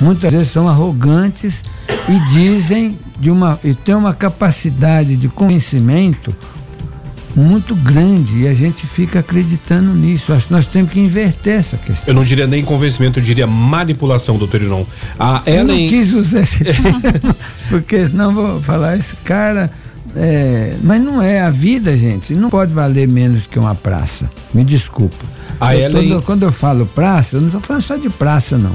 [0.00, 1.64] muitas vezes são arrogantes
[2.08, 6.34] e dizem de uma e tem uma capacidade de convencimento
[7.34, 10.32] muito grande e a gente fica acreditando nisso.
[10.32, 12.08] Acho que nós temos que inverter essa questão.
[12.08, 14.86] Eu não diria nem convencimento, eu diria manipulação, doutor Iron.
[15.18, 15.88] A Eu não Ellen.
[15.88, 17.00] quis usar esse termo,
[17.70, 19.70] porque senão vou falar, esse cara.
[20.14, 22.34] é, mas não é a vida, gente.
[22.34, 24.30] Não pode valer menos que uma praça.
[24.52, 25.24] Me desculpa.
[25.60, 28.58] A Eu tô- Ellen- quando eu falo praça, eu não estou falando só de praça,
[28.58, 28.74] não.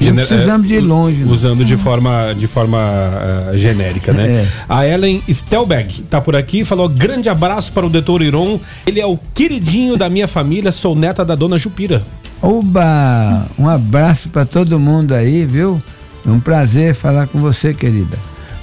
[0.00, 1.24] Gener- precisamos de ir é, longe.
[1.24, 1.32] não.
[1.32, 4.28] Usando de forma, de forma ah, genérica, né?
[4.30, 4.46] É.
[4.68, 8.58] A Ellen Stelberg tá por aqui falou: grande abraço para o doutor Iron.
[8.86, 12.02] Ele é o queridinho da minha família, sou neta da dona Jupira.
[12.40, 13.46] Oba!
[13.58, 15.82] Um abraço para todo mundo aí, viu?
[16.26, 18.16] É um prazer falar com você, querida.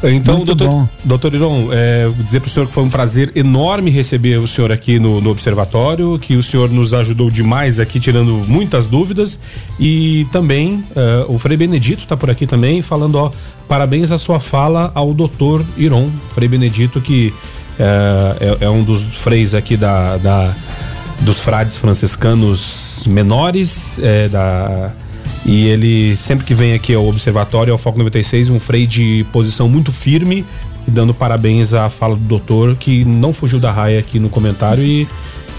[0.04, 0.88] Então, Muito doutor, bom.
[1.04, 4.72] doutor Iron, é, dizer para o senhor que foi um prazer enorme receber o senhor
[4.72, 9.40] aqui no, no Observatório, que o senhor nos ajudou demais aqui, tirando muitas dúvidas.
[9.80, 13.32] E também é, o Frei Benedito está por aqui também, falando, ó,
[13.68, 16.10] parabéns à sua fala ao doutor Iron.
[16.30, 17.34] Frei Benedito, que
[17.80, 20.54] é, é- é um dos freis aqui da, da-
[21.22, 24.92] dos frades franciscanos menores, é, da.
[25.48, 29.70] E ele, sempre que vem aqui ao Observatório, ao Foco 96, um frei de posição
[29.70, 30.46] muito firme,
[30.86, 34.84] e dando parabéns à fala do doutor, que não fugiu da raia aqui no comentário
[34.84, 35.08] e,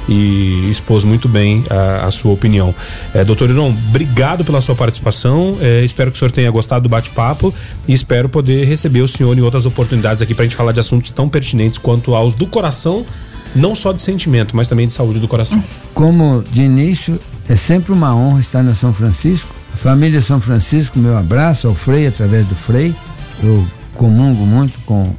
[0.07, 2.74] e expôs muito bem a, a sua opinião.
[3.14, 5.57] É, doutor Iron, obrigado pela sua participação.
[5.61, 7.53] é, espero que o senhor tenha gostado do bate-papo
[7.86, 10.80] e espero poder receber o senhor em outras oportunidades aqui para a gente falar de
[10.80, 13.07] assuntos tão pertinentes quanto aos do coração,
[13.55, 15.62] não só de sentimento, mas também de saúde do coração.
[15.95, 17.18] Como de início,
[17.49, 19.58] é sempre uma honra estar na São Francisco.
[19.79, 22.93] Família São Francisco, meu abraço ao Frei, através do Frei.
[23.41, 23.64] Eu
[23.95, 25.14] comungo muito com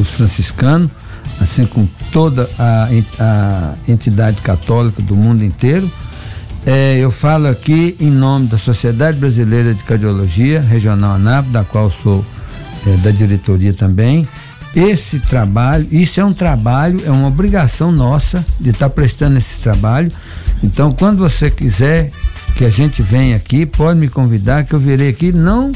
[0.00, 0.90] os franciscanos,
[1.40, 2.88] assim como toda a,
[3.20, 5.88] a entidade católica do mundo inteiro.
[6.66, 11.88] É, eu falo aqui em nome da Sociedade Brasileira de Cardiologia Regional ANAP, da qual
[11.88, 12.26] sou
[12.84, 14.26] é, da diretoria também.
[14.74, 20.10] Esse trabalho, isso é um trabalho, é uma obrigação nossa de estar prestando esse trabalho.
[20.64, 22.10] Então, quando você quiser
[22.58, 25.70] que a gente venha aqui, pode me convidar, que eu virei aqui, não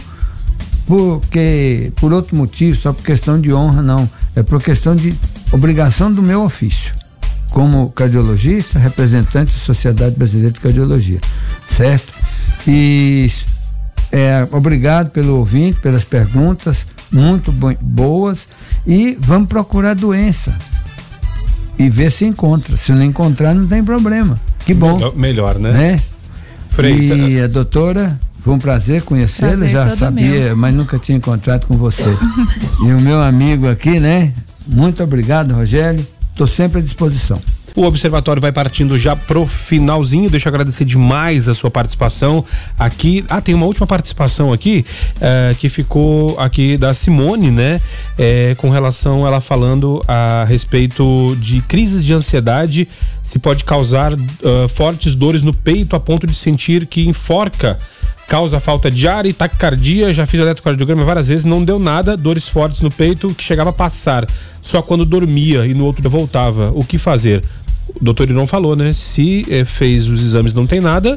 [0.86, 4.08] porque por outro motivo, só por questão de honra, não.
[4.34, 5.14] É por questão de
[5.52, 6.92] obrigação do meu ofício,
[7.50, 11.20] como cardiologista, representante da Sociedade Brasileira de Cardiologia,
[11.68, 12.12] certo?
[12.66, 13.30] E
[14.10, 18.48] é, obrigado pelo ouvinte, pelas perguntas, muito bo- boas.
[18.84, 20.52] E vamos procurar doença
[21.78, 22.76] e ver se encontra.
[22.76, 24.38] Se não encontrar, não tem problema.
[24.66, 25.70] Que bom, Melhor, melhor, né?
[25.72, 26.00] né?
[26.72, 30.56] Frei, tá- E a doutora, foi um prazer conhecê-la, já sabia, meu.
[30.56, 32.08] mas nunca tinha encontrado com você.
[32.84, 34.32] e o meu amigo aqui, né?
[34.66, 36.04] Muito obrigado, Rogério.
[36.30, 37.38] Estou sempre à disposição.
[37.74, 40.28] O Observatório vai partindo já pro finalzinho.
[40.28, 42.44] Deixa eu agradecer demais a sua participação
[42.78, 43.24] aqui.
[43.30, 44.84] Ah, tem uma última participação aqui
[45.20, 47.80] eh, que ficou aqui da Simone, né?
[48.18, 52.86] Eh, com relação ela falando a respeito de crises de ansiedade,
[53.22, 57.78] se pode causar ah, fortes dores no peito a ponto de sentir que enforca
[58.28, 60.10] causa falta de ar e taquicardia.
[60.10, 63.72] Já fiz eletrocardiograma várias vezes, não deu nada, dores fortes no peito que chegava a
[63.74, 64.26] passar
[64.62, 66.70] só quando dormia e no outro voltava.
[66.74, 67.42] O que fazer?
[67.88, 68.92] O doutor Irão falou, né?
[68.92, 71.16] Se eh, fez os exames não tem nada,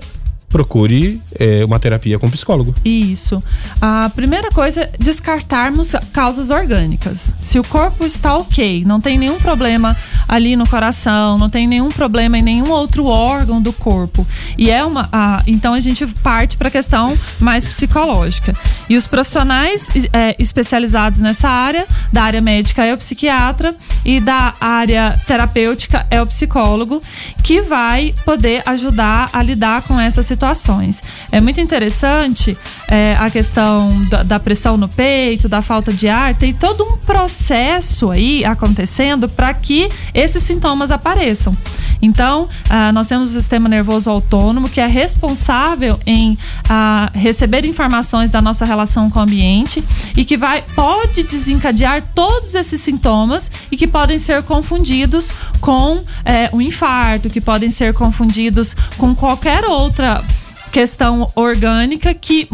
[0.49, 2.73] procure eh, uma terapia com psicólogo.
[2.85, 3.43] Isso.
[3.81, 7.35] A primeira coisa é descartarmos causas orgânicas.
[7.41, 9.97] Se o corpo está ok, não tem nenhum problema
[10.27, 14.25] ali no coração, não tem nenhum problema em nenhum outro órgão do corpo.
[14.57, 15.09] E é uma.
[15.11, 18.55] a- então a gente parte para a questão mais psicológica.
[18.89, 24.53] E os profissionais é, especializados nessa área, da área médica é o psiquiatra e da
[24.59, 27.01] área terapêutica é o psicólogo,
[27.43, 31.01] que vai poder ajudar a lidar com essas situações.
[31.31, 32.57] É muito interessante
[32.87, 36.97] é, a questão da, da, pressão no peito, da falta de ar, tem todo um
[36.97, 41.55] processo aí acontecendo para que esses sintomas apareçam.
[42.01, 46.37] Então, ah, nós temos o sistema nervoso autônomo que é responsável em
[46.69, 49.83] ah, receber informações da nossa relação com o ambiente
[50.15, 56.49] e que vai pode desencadear todos esses sintomas e que podem ser confundidos com é,
[56.53, 60.23] um infarto, que podem ser confundidos com qualquer outra
[60.71, 62.47] questão orgânica que,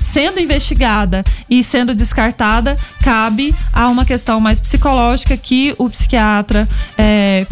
[0.00, 7.46] sendo investigada e sendo descartada, cabe a uma questão mais psicológica que o psiquiatra é,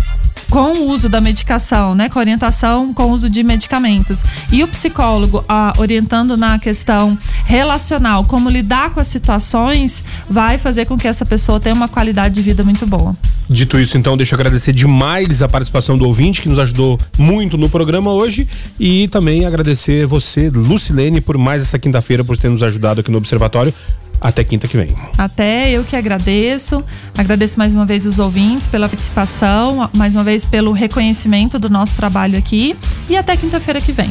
[0.51, 4.69] com o uso da medicação, né, com orientação com o uso de medicamentos, e o
[4.69, 11.07] psicólogo ah, orientando na questão relacional, como lidar com as situações, vai fazer com que
[11.07, 13.15] essa pessoa tenha uma qualidade de vida muito boa.
[13.49, 17.57] Dito isso, então, deixa eu agradecer demais a participação do ouvinte que nos ajudou muito
[17.57, 18.47] no programa hoje
[18.79, 23.19] e também agradecer você, Lucilene, por mais essa quinta-feira, por ter nos ajudado aqui no
[23.19, 23.73] Observatório.
[24.21, 24.95] Até quinta que vem.
[25.17, 26.85] Até eu que agradeço.
[27.17, 31.97] Agradeço mais uma vez os ouvintes pela participação, mais uma vez pelo reconhecimento do nosso
[31.97, 32.77] trabalho aqui.
[33.09, 34.11] E até quinta-feira que vem.